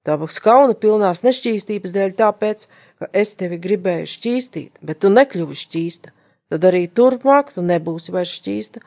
Dabas 0.07 0.37
kauna 0.39 0.71
pilnās 0.79 1.25
nešķīstības 1.25 1.91
dēļ 1.91 2.13
tāpēc, 2.21 2.63
ka 3.03 3.09
es 3.11 3.35
tevi 3.35 3.59
gribēju 3.59 4.07
šķīstīt, 4.07 4.79
bet 4.79 5.01
tu 5.03 5.11
nekļuvi 5.11 5.57
šķīsta, 5.59 6.13
tad 6.53 6.67
arī 6.69 6.85
turpmāk 6.87 7.51
tu 7.51 7.65
nebūsi 7.67 8.15
vairs 8.15 8.37
šķīsta, 8.39 8.79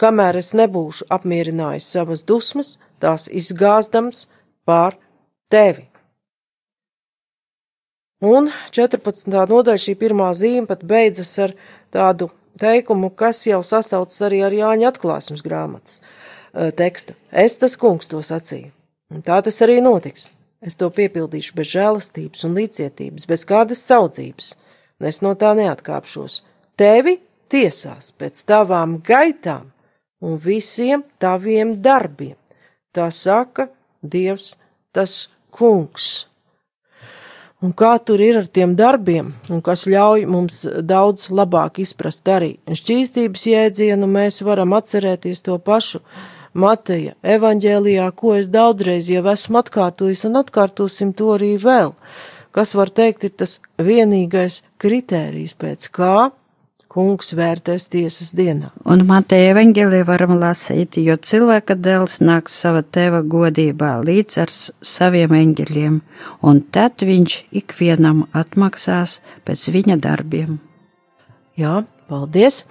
kamēr 0.00 0.38
es 0.40 0.52
nebūšu 0.56 1.08
apmierinājis 1.14 1.88
savas 1.96 2.24
dusmas, 2.26 2.78
tās 3.02 3.26
izgāzdams 3.28 4.26
pār 4.66 4.96
tevi. 5.52 5.88
Un 8.24 8.48
14. 8.72 9.28
nodaļa 9.28 9.80
šī 9.80 9.96
pirmā 10.00 10.30
zīme 10.36 10.68
pat 10.70 10.84
beidzas 10.88 11.34
ar 11.44 11.52
tādu 11.92 12.30
teikumu, 12.60 13.10
kas 13.10 13.42
jau 13.46 13.60
sasaucas 13.66 14.22
arī 14.24 14.40
ar 14.46 14.54
Jāņa 14.54 14.88
atklāsmes 14.92 15.44
grāmatas 15.44 16.00
eh, 16.00 16.70
tekstu. 16.72 17.18
Es 17.30 17.58
tas 17.60 17.76
kungs 17.76 18.08
to 18.08 18.22
sacīju. 18.24 18.72
Un 19.12 19.20
tā 19.26 19.42
tas 19.44 19.60
arī 19.66 19.80
notiks. 19.84 20.30
Es 20.64 20.78
to 20.80 20.88
piepildīšu 20.88 21.52
bez 21.58 21.68
žēlastības 21.74 22.46
un 22.48 22.56
līdzietības, 22.56 23.26
bez 23.28 23.44
kādas 23.44 23.84
saudzības, 23.84 24.54
un 24.96 25.10
es 25.10 25.20
no 25.20 25.34
tā 25.36 25.52
neatkāpšos. 25.58 26.40
Tevi 26.80 27.18
tiesās 27.52 28.14
pēc 28.16 28.40
tavām 28.48 28.96
gaitām 29.04 29.73
un 30.24 30.38
visiem 30.40 31.04
taviem 31.20 31.76
darbiem. 31.84 32.36
Tā 32.94 33.10
saka 33.12 33.68
Dievs, 34.04 34.54
tas 34.92 35.34
kungs. 35.54 36.28
Un 37.64 37.72
kā 37.72 37.94
tur 38.04 38.20
ir 38.20 38.36
ar 38.42 38.48
tiem 38.52 38.74
darbiem, 38.76 39.30
un 39.48 39.62
kas 39.64 39.86
ļauj 39.88 40.26
mums 40.28 40.64
daudz 40.84 41.30
labāk 41.32 41.80
izprast 41.80 42.28
arī 42.28 42.50
šķīstības 42.68 43.46
jēdzienu, 43.48 44.08
mēs 44.10 44.42
varam 44.44 44.74
atcerēties 44.76 45.40
to 45.46 45.56
pašu 45.64 46.02
Mateja 46.52 47.14
evaņģēlijā, 47.24 48.10
ko 48.20 48.36
es 48.36 48.50
daudzreiz 48.52 49.08
jau 49.10 49.24
esmu 49.32 49.62
atkārtojis 49.62 50.26
un 50.28 50.42
atkārtosim 50.42 51.14
to 51.16 51.32
arī 51.38 51.54
vēl. 51.62 51.94
Kas 52.54 52.76
var 52.78 52.92
teikt 52.94 53.24
ir 53.26 53.32
tas 53.40 53.56
vienīgais 53.80 54.60
kritērijs, 54.78 55.56
pēc 55.58 55.88
kā 55.96 56.18
kungs 56.94 57.32
vērtēs 57.34 57.88
tiesas 57.90 58.30
dienā. 58.38 58.70
Un 58.86 59.02
Mateja 59.08 59.52
evaņģēlī 59.54 60.02
varam 60.06 60.36
lasīt, 60.38 60.98
jo 61.02 61.16
cilvēka 61.18 61.74
dēls 61.74 62.20
nāks 62.22 62.54
sava 62.62 62.84
teva 62.86 63.22
godībā 63.26 63.96
līdz 64.06 64.38
ar 64.44 64.52
saviem 64.54 65.34
eņģeļiem, 65.40 65.96
un 66.46 66.62
tad 66.74 67.02
viņš 67.02 67.40
ikvienam 67.62 68.24
atmaksās 68.32 69.18
pēc 69.46 69.66
viņa 69.74 69.98
darbiem. 70.04 70.60
Jā, 71.58 71.82
paldies! 72.10 72.62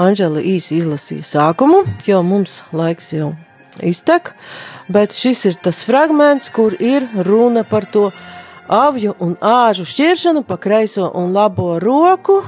Anžela 0.00 0.40
īsi 0.40 0.78
izlasīja 0.80 1.24
sākumu, 1.28 1.82
jo 2.08 2.22
mums 2.26 2.62
laiks 2.76 3.12
jau 3.12 3.32
iztek, 3.80 4.32
bet 4.92 5.16
šis 5.16 5.46
ir 5.48 5.60
tas 5.64 5.84
fragments, 5.88 6.52
kur 6.52 6.76
ir 6.80 7.08
runa 7.24 7.64
par 7.68 7.88
to 7.88 8.10
avju 8.72 9.14
un 9.20 9.36
āžu 9.40 9.84
šķiršanu 9.88 10.44
pa 10.48 10.58
kreiso 10.60 11.08
un 11.14 11.32
labo 11.36 11.78
roku, 11.80 12.40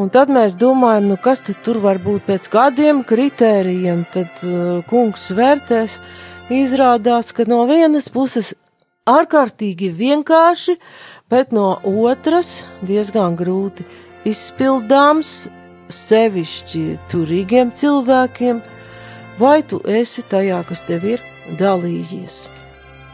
Un 0.00 0.08
tad 0.08 0.30
mēs 0.32 0.54
domājam, 0.56 1.10
nu 1.10 1.16
kas 1.20 1.42
tad 1.44 1.58
tur 1.64 1.80
var 1.82 1.98
būt 2.00 2.24
pēc 2.28 2.46
kādiem 2.52 3.02
kritērijiem, 3.04 4.06
tad 4.14 4.42
uh, 4.48 4.80
kungs 4.88 5.26
vērtēs. 5.36 5.98
Izrādās, 6.50 7.34
ka 7.36 7.44
no 7.46 7.60
vienas 7.68 8.08
puses 8.10 8.54
ārkārtīgi 9.10 9.90
vienkārši, 9.94 10.78
bet 11.30 11.52
no 11.54 11.74
otras 11.84 12.62
diezgan 12.86 13.36
grūti 13.38 13.84
izpildāms, 14.26 15.50
sevišķi 15.90 16.84
turīgiem 17.10 17.74
cilvēkiem, 17.74 18.62
vai 19.38 19.60
tu 19.62 19.82
esi 20.00 20.24
tajā, 20.32 20.62
kas 20.68 20.86
tev 20.88 21.06
ir 21.16 21.28
dalījies 21.60 22.59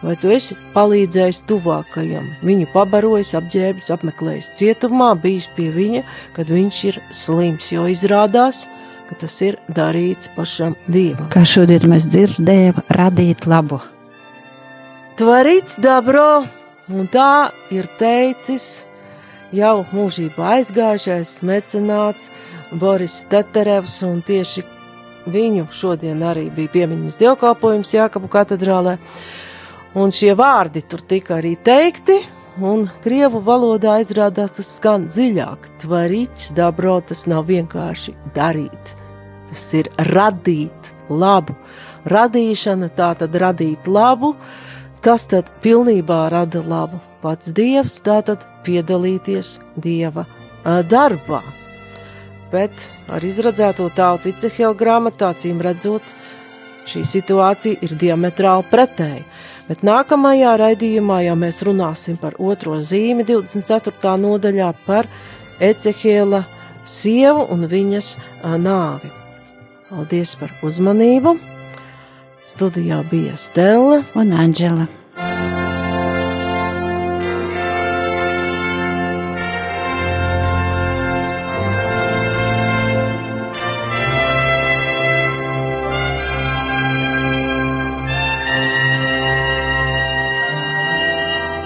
vai 0.07 0.14
tu 0.21 0.31
esi 0.31 0.55
palīdzējis 0.75 1.42
tuvākajam, 1.51 2.29
viņu 2.47 2.69
pabarojis, 2.71 3.35
apģērbis, 3.40 3.90
apmeklējis 3.97 4.53
cietumā, 4.59 5.11
bijis 5.19 5.49
pie 5.57 5.69
viņa, 5.75 6.03
kad 6.37 6.51
viņš 6.53 6.83
ir 6.90 7.01
slims, 7.14 7.73
jo 7.75 7.87
izrādās, 7.90 8.66
ka 9.09 9.19
tas 9.19 9.37
ir 9.42 9.59
darīts 9.75 10.31
pašam 10.37 10.77
dievam. 10.87 11.29
Kā 11.35 11.42
šodien 11.47 11.88
mēs 11.90 12.09
dzirdējam, 12.11 12.83
radīt 12.95 13.47
labu. 13.51 13.81
Tvarīts 15.19 15.81
dabro, 15.83 16.45
un 16.92 17.09
tā 17.11 17.51
ir 17.75 17.88
teicis 17.99 18.85
jau 19.55 19.87
mūžībā 19.95 20.59
aizgājušais 20.59 21.40
mecenāts 21.47 22.31
Boris 22.71 23.23
Teterevs, 23.31 24.03
un 24.07 24.21
tieši 24.27 24.66
viņu 25.31 25.66
šodien 25.75 26.21
arī 26.23 26.47
bija 26.55 26.75
piemiņas 26.77 27.19
dievkalpojums 27.23 27.95
Jākapu 27.97 28.31
katedrālē 28.31 28.99
un 29.94 30.11
šie 30.11 30.35
vārdi 30.35 30.83
tur 30.83 31.01
tika 31.01 31.37
arī 31.38 31.55
teikti, 31.57 32.18
un 32.61 32.87
krievu 33.05 33.42
valodā 33.44 33.99
izrādās 34.01 34.57
tas 34.57 34.70
skan 34.79 35.07
dziļāk. 35.12 35.68
Tvarīts 35.83 36.55
dabro 36.57 37.01
tas 37.01 37.27
nav 37.31 37.46
vienkārši 37.51 38.14
darīt, 38.35 38.94
tas 39.51 39.66
ir 39.75 39.90
radīt 40.12 40.94
labu. 41.11 41.55
Radīšana 42.07 42.88
tā 42.94 43.12
tad 43.18 43.35
radīt 43.35 43.87
labu, 43.87 44.37
kas 45.03 45.27
tad 45.31 45.51
pilnībā 45.62 46.29
rada 46.31 46.62
labu? 46.62 47.03
Pats 47.22 47.51
Dievs, 47.53 48.01
tā 48.07 48.20
tad 48.22 48.46
piedalīties 48.64 49.59
Dieva 49.77 50.27
darbā. 50.64 51.42
bet 52.53 52.92
ar 53.11 53.25
izradzēto 53.25 53.88
tautu 53.94 54.31
Icehela 54.31 54.75
grāmatā 54.79 55.33
cīm 55.35 55.59
redzot, 55.62 56.03
šī 56.87 57.03
situācija 57.05 57.83
ir 57.83 57.96
diametrāli 57.99 58.66
pretēja. 58.70 59.25
Bet 59.66 59.83
nākamajā 59.83 60.52
raidījumā 60.61 61.22
jau 61.26 61.35
mēs 61.38 61.62
runāsim 61.66 62.18
par 62.22 62.37
otro 62.38 62.76
zīmi 62.79 63.26
24. 63.26 64.12
nodaļā 64.22 64.68
par 64.87 65.09
Ecehela 65.59 66.44
sievu 66.87 67.48
un 67.50 67.66
viņas 67.70 68.12
nāvi. 68.62 69.11
Paldies 69.90 70.37
par 70.38 70.55
uzmanību! 70.66 71.35
Studijā 72.46 73.00
bija 73.11 73.35
Stela 73.35 74.05
un 74.14 74.31
Anģela. 74.31 74.87